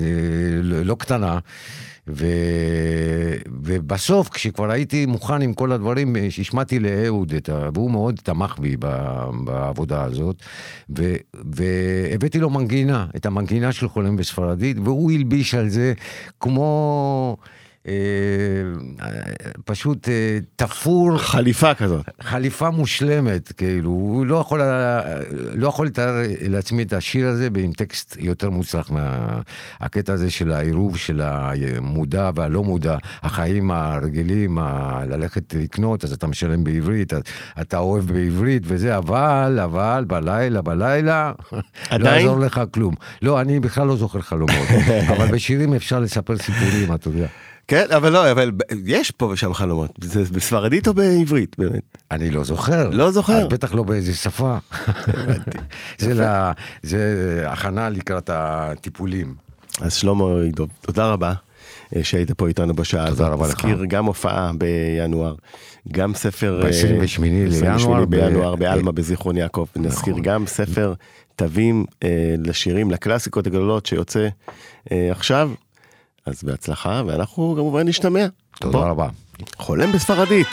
לא, 0.62 0.82
לא 0.82 0.94
קטנה. 0.94 1.38
ו... 2.08 2.26
ובסוף, 3.62 4.28
כשכבר 4.28 4.70
הייתי 4.70 5.06
מוכן 5.06 5.42
עם 5.42 5.54
כל 5.54 5.72
הדברים, 5.72 6.16
השמעתי 6.40 6.78
לאהוד, 6.78 7.34
את 7.34 7.48
ה... 7.48 7.68
והוא 7.74 7.90
מאוד 7.90 8.20
תמך 8.22 8.58
בי 8.58 8.76
בעבודה 9.44 10.04
הזאת, 10.04 10.36
ו... 10.98 11.16
והבאתי 11.34 12.38
לו 12.38 12.50
מנגינה, 12.50 13.06
את 13.16 13.26
המנגינה 13.26 13.72
של 13.72 13.88
חולם 13.88 14.16
בספרדית, 14.16 14.76
והוא 14.84 15.12
הלביש 15.12 15.54
על 15.54 15.68
זה 15.68 15.92
כמו... 16.40 17.36
אה, 17.88 17.92
פשוט 19.64 20.08
אה, 20.08 20.38
תפור. 20.56 21.18
חליפה 21.18 21.74
כזאת. 21.74 22.04
חליפה 22.20 22.70
מושלמת, 22.70 23.52
כאילו, 23.52 23.90
הוא 23.90 24.26
לא 24.26 24.36
יכול, 24.36 24.60
לא 25.54 25.68
יכול 25.68 25.86
לתאר 25.86 26.14
לעצמי 26.48 26.82
את 26.82 26.92
השיר 26.92 27.28
הזה 27.28 27.48
עם 27.58 27.72
טקסט 27.72 28.16
יותר 28.20 28.50
מוצלח 28.50 28.90
מהקטע 28.90 30.12
הזה 30.12 30.30
של 30.30 30.52
העירוב 30.52 30.96
של 30.96 31.20
המודע 31.24 32.30
והלא 32.34 32.62
מודע, 32.64 32.96
החיים 33.22 33.70
הרגילים, 33.70 34.58
ה- 34.58 35.02
ללכת 35.08 35.54
לקנות, 35.54 36.04
אז 36.04 36.12
אתה 36.12 36.26
משלם 36.26 36.64
בעברית, 36.64 37.12
אתה 37.60 37.78
אוהב 37.78 38.04
בעברית 38.12 38.62
וזה, 38.66 38.96
אבל, 38.96 39.58
אבל, 39.64 40.04
בלילה, 40.06 40.62
בלילה, 40.62 41.32
לא 41.98 42.08
יעזור 42.08 42.38
לך 42.40 42.60
כלום. 42.74 42.94
לא, 43.22 43.40
אני 43.40 43.60
בכלל 43.60 43.86
לא 43.86 43.96
זוכר 43.96 44.20
חלומות, 44.20 44.66
אבל 45.16 45.26
בשירים 45.32 45.74
אפשר 45.74 46.00
לספר 46.00 46.36
סיפורים, 46.38 46.94
אתה 46.94 47.08
יודע. 47.08 47.26
כן, 47.68 47.86
אבל 47.96 48.12
לא, 48.12 48.30
אבל 48.30 48.50
יש 48.86 49.10
פה 49.10 49.26
ושם 49.26 49.54
חלומות. 49.54 49.90
זה 50.00 50.22
בספרדית 50.32 50.88
או 50.88 50.94
בעברית 50.94 51.56
באמת? 51.58 51.98
אני 52.10 52.30
לא 52.30 52.44
זוכר. 52.44 52.90
לא 52.90 53.10
זוכר? 53.10 53.48
בטח 53.48 53.74
לא 53.74 53.82
באיזה 53.82 54.14
שפה. 54.14 54.56
זה, 55.98 56.14
לה, 56.14 56.52
זה 56.82 57.44
הכנה 57.46 57.88
לקראת 57.88 58.30
הטיפולים. 58.32 59.34
אז 59.80 59.94
שלמה 59.94 60.24
עידו, 60.42 60.66
תודה 60.80 61.06
רבה. 61.06 61.32
אה, 61.96 62.04
שהיית 62.04 62.30
פה 62.30 62.48
איתנו 62.48 62.74
בשעה 62.74 63.04
הזאת. 63.04 63.18
תודה 63.18 63.28
רבה 63.28 63.46
לך. 63.46 63.64
נזכיר 63.64 63.84
גם 63.84 64.04
הופעה 64.04 64.50
בינואר, 64.58 65.34
גם 65.92 66.14
ספר... 66.14 66.62
ב-28 66.64 67.22
לינואר. 67.22 68.04
בינואר 68.04 68.56
בעלמה 68.56 68.92
בזיכרון 68.92 69.36
יעקב. 69.36 69.66
נזכיר 69.76 70.12
נכון. 70.12 70.22
גם 70.22 70.46
ספר 70.46 70.94
תווים 71.36 71.84
אה, 72.02 72.34
לשירים, 72.38 72.90
לקלאסיקות 72.90 73.46
הגדולות 73.46 73.86
שיוצא 73.86 74.28
אה, 74.92 75.08
עכשיו. 75.10 75.50
אז 76.26 76.42
בהצלחה, 76.42 77.02
ואנחנו 77.06 77.54
כמובן 77.56 77.88
נשתמע. 77.88 78.26
תודה 78.60 78.78
בוא. 78.78 78.86
רבה. 78.86 79.08
חולם 79.56 79.92
בספרדית. 79.92 80.48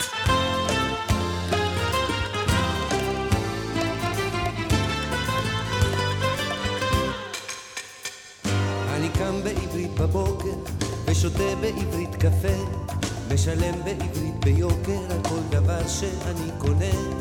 ושותה 11.20 11.56
בעברית 11.60 12.14
קפה, 12.14 12.56
משלם 13.34 13.74
בעברית 13.84 14.34
ביוקר 14.44 15.00
על 15.10 15.18
כל 15.22 15.40
דבר 15.50 15.88
שאני 15.88 16.50
קונה. 16.58 17.20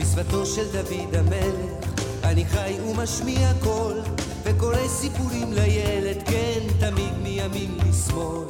בשפתו 0.00 0.46
של 0.46 0.64
דוד 0.72 1.14
המלך, 1.14 1.86
אני 2.24 2.44
חי 2.44 2.74
ומשמיע 2.86 3.52
קול, 3.62 4.00
וקורא 4.44 4.88
סיפורים 4.88 5.52
לילד, 5.52 6.22
כן, 6.26 6.55
תמיד 6.80 7.12
מימין 7.22 7.78
לשמאל. 7.88 8.44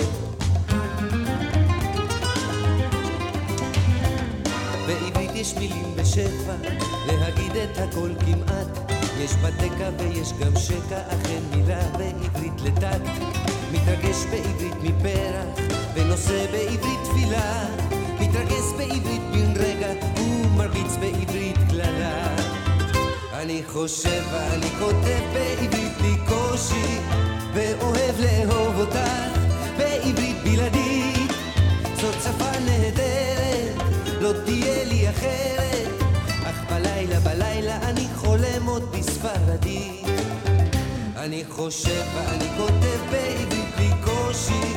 בעברית 4.86 5.30
יש 5.34 5.54
מילים 5.54 5.94
בשפע, 5.96 6.54
להגיד 7.06 7.52
את 7.56 7.78
הכל 7.78 8.10
כמעט. 8.20 8.92
יש 9.18 9.34
בתקה 9.34 9.88
ויש 9.98 10.32
גם 10.32 10.52
שקע, 10.56 11.00
אכן 11.08 11.42
מילה 11.56 11.88
בעברית 11.98 12.60
לטקט. 12.64 13.10
מתרגש 13.72 14.24
בעברית 14.30 14.74
מפרח, 14.82 15.66
ונושא 15.94 16.46
בעברית 16.52 17.00
תפילה. 17.04 17.66
מתרגש 18.20 18.64
בעברית 18.78 19.22
בן 19.32 19.52
רגע, 19.56 19.88
ומרביץ 20.20 20.96
בעברית 21.00 21.56
קללה. 21.70 22.36
אני 23.32 23.62
חושב 23.66 24.22
ואני 24.32 24.70
כותב 24.78 25.22
בעברית 25.34 25.90
בלי 25.98 26.16
קושי, 26.28 26.98
ואוהב 27.56 28.20
לאהוב 28.20 28.80
אותך 28.80 28.98
בעברית 29.78 30.36
בלעדית. 30.44 31.30
זאת 32.00 32.14
שפה 32.14 32.58
נהדרת, 32.66 33.82
לא 34.20 34.32
תהיה 34.44 34.84
לי 34.84 35.10
אחרת, 35.10 35.88
אך 36.44 36.70
בלילה 36.70 37.20
בלילה 37.20 37.88
אני 37.88 38.06
חולם 38.14 38.66
עוד 38.66 38.92
בספרדית. 38.92 40.06
אני 41.16 41.44
חושב 41.48 42.02
ואני 42.14 42.48
כותב 42.56 43.00
בעברית 43.10 43.76
בלי 43.76 43.90
קושי, 44.04 44.74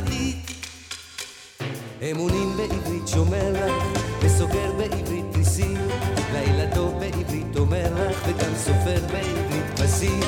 בספרדית. 0.00 0.36
אמונים 2.10 2.56
בעברית 2.56 3.08
שומר 3.08 3.52
לך, 3.52 4.00
וסוגר 4.22 4.72
בעברית 4.78 5.24
תריסים, 5.32 5.76
לילה 6.32 6.74
טוב 6.74 6.94
בעברית 7.00 7.56
אומר 7.56 7.94
לך, 7.94 8.22
וגם 8.26 8.54
סופר 8.56 9.00
בעברית 9.12 9.80
פסים. 9.80 10.20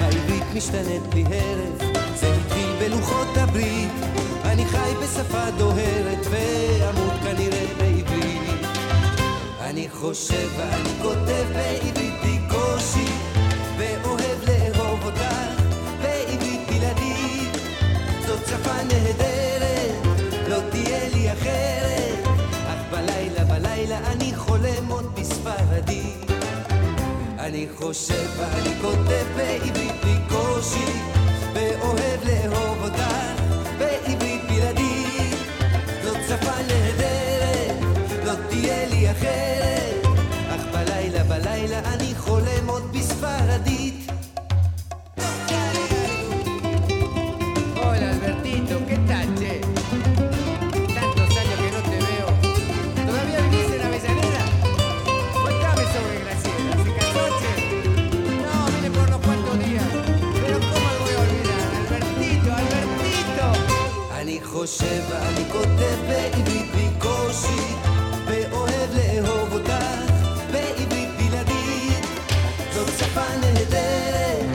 העברית 0.00 0.44
משתנית 0.54 1.02
בלי 1.02 1.24
הרף, 1.24 1.96
זה 2.14 2.34
התחיל 2.34 2.68
בלוחות 2.78 3.36
הברית, 3.36 3.92
אני 4.44 4.66
חי 4.66 4.92
בשפה 5.02 5.50
דוהרת, 5.58 6.26
ואמות 6.30 7.12
כנראה 7.22 7.66
בעברית. 7.78 8.66
אני 9.60 9.88
חושב 9.90 10.48
ואני 10.56 11.02
כותב 11.02 11.44
בעברית 11.54 12.39
לא 20.48 20.60
אני 27.50 27.66
חושב 27.76 28.28
ואני 28.38 28.74
כותב 28.80 29.24
בעברית 29.36 29.92
בלי 30.02 30.16
קושי, 30.28 30.92
ואוהב 31.54 32.20
לאהוב 32.24 32.78
אותך 32.82 33.02
בעברית 33.78 34.40
בלעדית. 34.48 35.38
זאת 36.04 36.16
שפה 36.28 36.62
נהדרת, 36.68 37.76
לא 38.24 38.32
תהיה 38.48 38.88
לי 38.88 39.10
אחרת, 39.10 40.06
אך 40.48 40.60
בלילה 40.72 41.24
בלילה 41.24 41.78
אני 41.94 42.14
חולם 42.14 42.68
עוד 42.68 42.92
בספרדית. 42.92 43.89
חושב 64.60 65.02
ואני 65.10 65.44
כותב 65.52 65.96
בעברית 66.08 66.70
בלי 66.72 66.88
קושי, 66.98 67.74
ואוהב 68.26 68.90
לאהוב 68.94 69.52
אותך 69.52 69.72
בעברית 70.52 71.08
בלעדית. 71.16 72.06
זאת 72.72 72.88
שפה 72.98 73.36
נהדרת, 73.40 74.46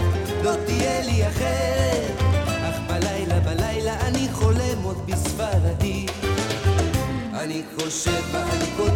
לא 0.43 0.51
תהיה 0.65 1.01
לי 1.01 1.27
אחרת, 1.27 2.21
אך 2.47 2.75
בלילה 2.87 3.39
בלילה 3.39 4.07
אני 4.07 4.27
חולם 4.31 4.83
עוד 4.83 4.97
בספרדית. 5.07 6.11
אני 7.33 7.61
חושב 7.75 8.21
ואני 8.31 8.65
כותב 8.77 8.94